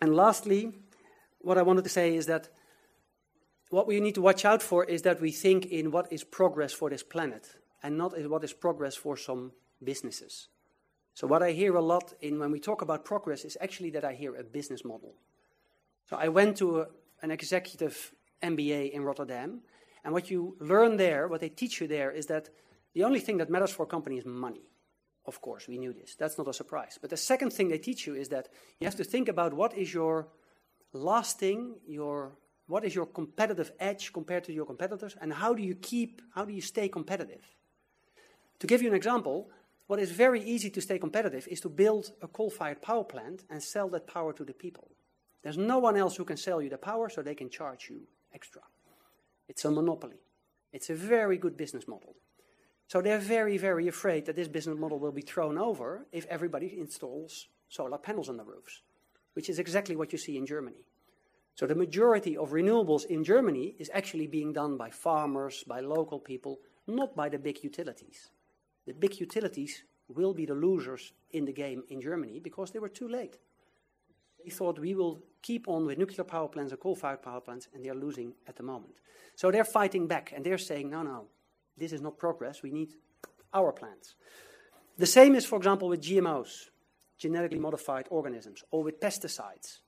And 0.00 0.14
lastly, 0.14 0.72
what 1.40 1.58
I 1.58 1.62
wanted 1.62 1.84
to 1.84 1.90
say 1.90 2.14
is 2.14 2.26
that 2.26 2.50
what 3.72 3.86
we 3.86 4.00
need 4.00 4.14
to 4.14 4.20
watch 4.20 4.44
out 4.44 4.62
for 4.62 4.84
is 4.84 5.00
that 5.02 5.20
we 5.20 5.32
think 5.32 5.64
in 5.64 5.90
what 5.90 6.12
is 6.12 6.22
progress 6.22 6.74
for 6.74 6.90
this 6.90 7.02
planet 7.02 7.56
and 7.82 7.96
not 7.96 8.14
in 8.14 8.28
what 8.28 8.44
is 8.44 8.52
progress 8.52 8.94
for 8.94 9.16
some 9.16 9.52
businesses. 9.82 10.48
So 11.14 11.26
what 11.26 11.42
I 11.42 11.52
hear 11.52 11.74
a 11.76 11.80
lot 11.80 12.12
in 12.20 12.38
when 12.38 12.50
we 12.50 12.60
talk 12.60 12.82
about 12.82 13.06
progress 13.06 13.46
is 13.46 13.56
actually 13.62 13.88
that 13.92 14.04
I 14.04 14.12
hear 14.12 14.34
a 14.34 14.44
business 14.44 14.84
model. 14.84 15.14
So 16.04 16.16
I 16.16 16.28
went 16.28 16.58
to 16.58 16.80
a, 16.80 16.86
an 17.22 17.30
executive 17.30 18.12
MBA 18.42 18.90
in 18.90 19.04
Rotterdam, 19.04 19.62
and 20.04 20.12
what 20.12 20.30
you 20.30 20.54
learn 20.60 20.98
there, 20.98 21.26
what 21.28 21.40
they 21.40 21.48
teach 21.48 21.80
you 21.80 21.88
there, 21.88 22.10
is 22.10 22.26
that 22.26 22.50
the 22.92 23.04
only 23.04 23.20
thing 23.20 23.38
that 23.38 23.48
matters 23.48 23.70
for 23.70 23.84
a 23.84 23.86
company 23.86 24.18
is 24.18 24.26
money. 24.26 24.66
Of 25.24 25.40
course, 25.40 25.66
we 25.66 25.78
knew 25.78 25.94
this. 25.94 26.14
That's 26.14 26.36
not 26.36 26.48
a 26.48 26.52
surprise. 26.52 26.98
But 27.00 27.08
the 27.08 27.16
second 27.16 27.54
thing 27.54 27.68
they 27.68 27.78
teach 27.78 28.06
you 28.06 28.16
is 28.16 28.28
that 28.28 28.48
you 28.80 28.86
have 28.86 28.96
to 28.96 29.04
think 29.04 29.28
about 29.28 29.54
what 29.54 29.72
is 29.78 29.94
your 29.94 30.28
lasting, 30.92 31.76
your 31.86 32.36
what 32.72 32.84
is 32.84 32.94
your 32.94 33.04
competitive 33.04 33.70
edge 33.78 34.14
compared 34.14 34.44
to 34.44 34.52
your 34.52 34.64
competitors, 34.64 35.14
and 35.20 35.30
how 35.30 35.52
do 35.52 35.62
you 35.62 35.74
keep, 35.74 36.22
how 36.34 36.42
do 36.42 36.54
you 36.54 36.62
stay 36.62 36.88
competitive? 36.88 37.44
To 38.60 38.66
give 38.66 38.80
you 38.80 38.88
an 38.88 38.94
example, 38.94 39.50
what 39.88 39.98
is 39.98 40.10
very 40.10 40.42
easy 40.42 40.70
to 40.70 40.80
stay 40.80 40.98
competitive 40.98 41.46
is 41.48 41.60
to 41.60 41.68
build 41.68 42.12
a 42.22 42.28
coal-fired 42.28 42.80
power 42.80 43.04
plant 43.04 43.44
and 43.50 43.62
sell 43.62 43.90
that 43.90 44.06
power 44.06 44.32
to 44.32 44.42
the 44.42 44.54
people. 44.54 44.88
There's 45.42 45.58
no 45.58 45.80
one 45.80 45.98
else 45.98 46.16
who 46.16 46.24
can 46.24 46.38
sell 46.38 46.62
you 46.62 46.70
the 46.70 46.78
power, 46.78 47.10
so 47.10 47.20
they 47.20 47.34
can 47.34 47.50
charge 47.50 47.90
you 47.90 48.08
extra. 48.32 48.62
It's 49.50 49.66
a 49.66 49.70
monopoly. 49.70 50.22
It's 50.72 50.88
a 50.88 50.94
very 50.94 51.36
good 51.36 51.58
business 51.58 51.86
model. 51.86 52.16
So 52.86 53.02
they're 53.02 53.18
very, 53.18 53.58
very 53.58 53.86
afraid 53.86 54.24
that 54.24 54.36
this 54.36 54.48
business 54.48 54.78
model 54.78 54.98
will 54.98 55.12
be 55.12 55.20
thrown 55.20 55.58
over 55.58 56.06
if 56.10 56.24
everybody 56.30 56.78
installs 56.78 57.48
solar 57.68 57.98
panels 57.98 58.30
on 58.30 58.38
the 58.38 58.44
roofs, 58.44 58.80
which 59.34 59.50
is 59.50 59.58
exactly 59.58 59.94
what 59.94 60.10
you 60.12 60.18
see 60.18 60.38
in 60.38 60.46
Germany. 60.46 60.86
So 61.54 61.66
the 61.66 61.74
majority 61.74 62.36
of 62.36 62.50
renewables 62.50 63.04
in 63.04 63.24
Germany 63.24 63.74
is 63.78 63.90
actually 63.92 64.26
being 64.26 64.52
done 64.52 64.76
by 64.76 64.90
farmers, 64.90 65.64
by 65.66 65.80
local 65.80 66.18
people, 66.18 66.60
not 66.86 67.14
by 67.14 67.28
the 67.28 67.38
big 67.38 67.62
utilities. 67.62 68.30
The 68.86 68.94
big 68.94 69.20
utilities 69.20 69.84
will 70.08 70.34
be 70.34 70.46
the 70.46 70.54
losers 70.54 71.12
in 71.30 71.44
the 71.44 71.52
game 71.52 71.84
in 71.88 72.00
Germany 72.00 72.40
because 72.40 72.70
they 72.70 72.78
were 72.78 72.88
too 72.88 73.08
late. 73.08 73.38
They 74.42 74.50
thought 74.50 74.78
we 74.78 74.94
will 74.94 75.22
keep 75.42 75.68
on 75.68 75.86
with 75.86 75.98
nuclear 75.98 76.24
power 76.24 76.48
plants 76.48 76.72
and 76.72 76.80
coal-fired 76.80 77.22
power 77.22 77.40
plants, 77.40 77.68
and 77.72 77.84
they 77.84 77.90
are 77.90 77.94
losing 77.94 78.34
at 78.48 78.56
the 78.56 78.62
moment. 78.62 78.94
So 79.36 79.50
they're 79.50 79.64
fighting 79.64 80.06
back, 80.08 80.32
and 80.34 80.44
they're 80.44 80.58
saying, 80.58 80.90
no, 80.90 81.02
no, 81.02 81.26
this 81.76 81.92
is 81.92 82.00
not 82.00 82.18
progress. 82.18 82.62
We 82.62 82.70
need 82.70 82.94
our 83.54 83.72
plants. 83.72 84.14
The 84.98 85.06
same 85.06 85.34
is, 85.34 85.46
for 85.46 85.56
example, 85.56 85.88
with 85.88 86.02
GMOs, 86.02 86.70
genetically 87.18 87.58
modified 87.58 88.06
organisms, 88.10 88.64
or 88.70 88.82
with 88.82 89.00
pesticides. 89.00 89.81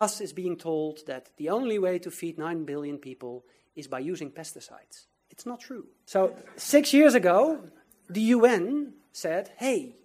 Us 0.00 0.20
is 0.20 0.32
being 0.32 0.56
told 0.56 1.06
that 1.06 1.30
the 1.36 1.48
only 1.48 1.78
way 1.78 1.98
to 1.98 2.10
feed 2.10 2.38
9 2.38 2.64
billion 2.64 2.98
people 2.98 3.44
is 3.74 3.88
by 3.88 3.98
using 3.98 4.30
pesticides. 4.30 5.06
It's 5.30 5.46
not 5.46 5.60
true. 5.60 5.86
So, 6.04 6.34
six 6.56 6.92
years 6.92 7.14
ago, 7.14 7.60
the 8.08 8.20
UN 8.36 8.94
said, 9.12 9.50
hey, 9.56 9.96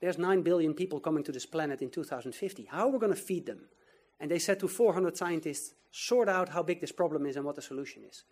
there's 0.00 0.18
9 0.18 0.42
billion 0.42 0.74
people 0.74 1.00
coming 1.00 1.24
to 1.24 1.32
this 1.32 1.46
planet 1.46 1.80
in 1.80 1.90
2050. 1.90 2.64
How 2.70 2.86
are 2.86 2.90
we 2.90 2.98
going 2.98 3.14
to 3.14 3.20
feed 3.20 3.46
them? 3.46 3.68
And 4.20 4.30
they 4.30 4.38
said 4.38 4.60
to 4.60 4.68
400 4.68 5.16
scientists, 5.16 5.74
sort 5.90 6.28
out 6.28 6.48
how 6.48 6.62
big 6.62 6.80
this 6.80 6.92
problem 6.92 7.24
is 7.26 7.36
and 7.36 7.44
what 7.44 7.56
the 7.56 7.62
solution 7.62 8.02
is. 8.04 8.24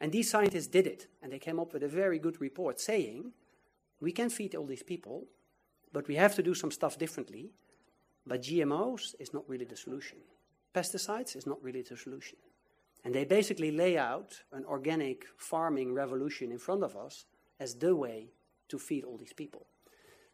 And 0.00 0.10
these 0.10 0.30
scientists 0.30 0.66
did 0.66 0.86
it, 0.86 1.06
and 1.22 1.30
they 1.30 1.38
came 1.38 1.60
up 1.60 1.72
with 1.72 1.82
a 1.82 1.88
very 1.88 2.18
good 2.18 2.40
report 2.40 2.80
saying, 2.80 3.32
we 4.00 4.12
can 4.12 4.30
feed 4.30 4.54
all 4.54 4.66
these 4.66 4.82
people, 4.82 5.26
but 5.92 6.08
we 6.08 6.16
have 6.16 6.34
to 6.36 6.42
do 6.42 6.54
some 6.54 6.70
stuff 6.70 6.98
differently. 6.98 7.50
But 8.26 8.42
GMOs 8.42 9.14
is 9.18 9.34
not 9.34 9.48
really 9.48 9.66
the 9.66 9.76
solution. 9.76 10.18
Pesticides 10.74 11.36
is 11.36 11.46
not 11.46 11.62
really 11.62 11.82
the 11.82 11.96
solution. 11.96 12.38
And 13.04 13.14
they 13.14 13.24
basically 13.24 13.70
lay 13.70 13.96
out 13.96 14.42
an 14.52 14.64
organic 14.64 15.24
farming 15.36 15.94
revolution 15.94 16.52
in 16.52 16.58
front 16.58 16.84
of 16.84 16.96
us 16.96 17.26
as 17.58 17.74
the 17.74 17.96
way 17.96 18.28
to 18.68 18.78
feed 18.78 19.04
all 19.04 19.16
these 19.16 19.32
people. 19.32 19.66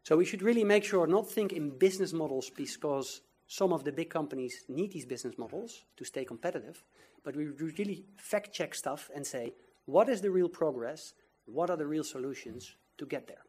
So 0.02 0.16
we 0.16 0.24
should 0.24 0.42
really 0.42 0.64
make 0.64 0.84
sure 0.84 1.06
not 1.06 1.28
think 1.28 1.52
in 1.52 1.78
business 1.78 2.12
models 2.12 2.50
because 2.50 3.22
some 3.46 3.72
of 3.72 3.84
the 3.84 3.92
big 3.92 4.10
companies 4.10 4.64
need 4.68 4.92
these 4.92 5.06
business 5.06 5.38
models 5.38 5.84
to 5.96 6.04
stay 6.04 6.24
competitive, 6.24 6.84
but 7.24 7.36
we 7.36 7.46
really 7.46 8.04
fact 8.16 8.52
check 8.52 8.74
stuff 8.74 9.10
and 9.14 9.26
say, 9.26 9.54
what 9.86 10.08
is 10.08 10.20
the 10.20 10.30
real 10.30 10.48
progress? 10.48 11.14
What 11.46 11.70
are 11.70 11.76
the 11.76 11.86
real 11.86 12.04
solutions 12.04 12.76
to 12.98 13.06
get 13.06 13.26
there? 13.26 13.42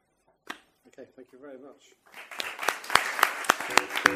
Okay, 0.88 1.10
thank 1.16 1.32
you 1.32 1.40
very 1.40 1.58
much. 1.58 2.57
Applaus 3.70 4.08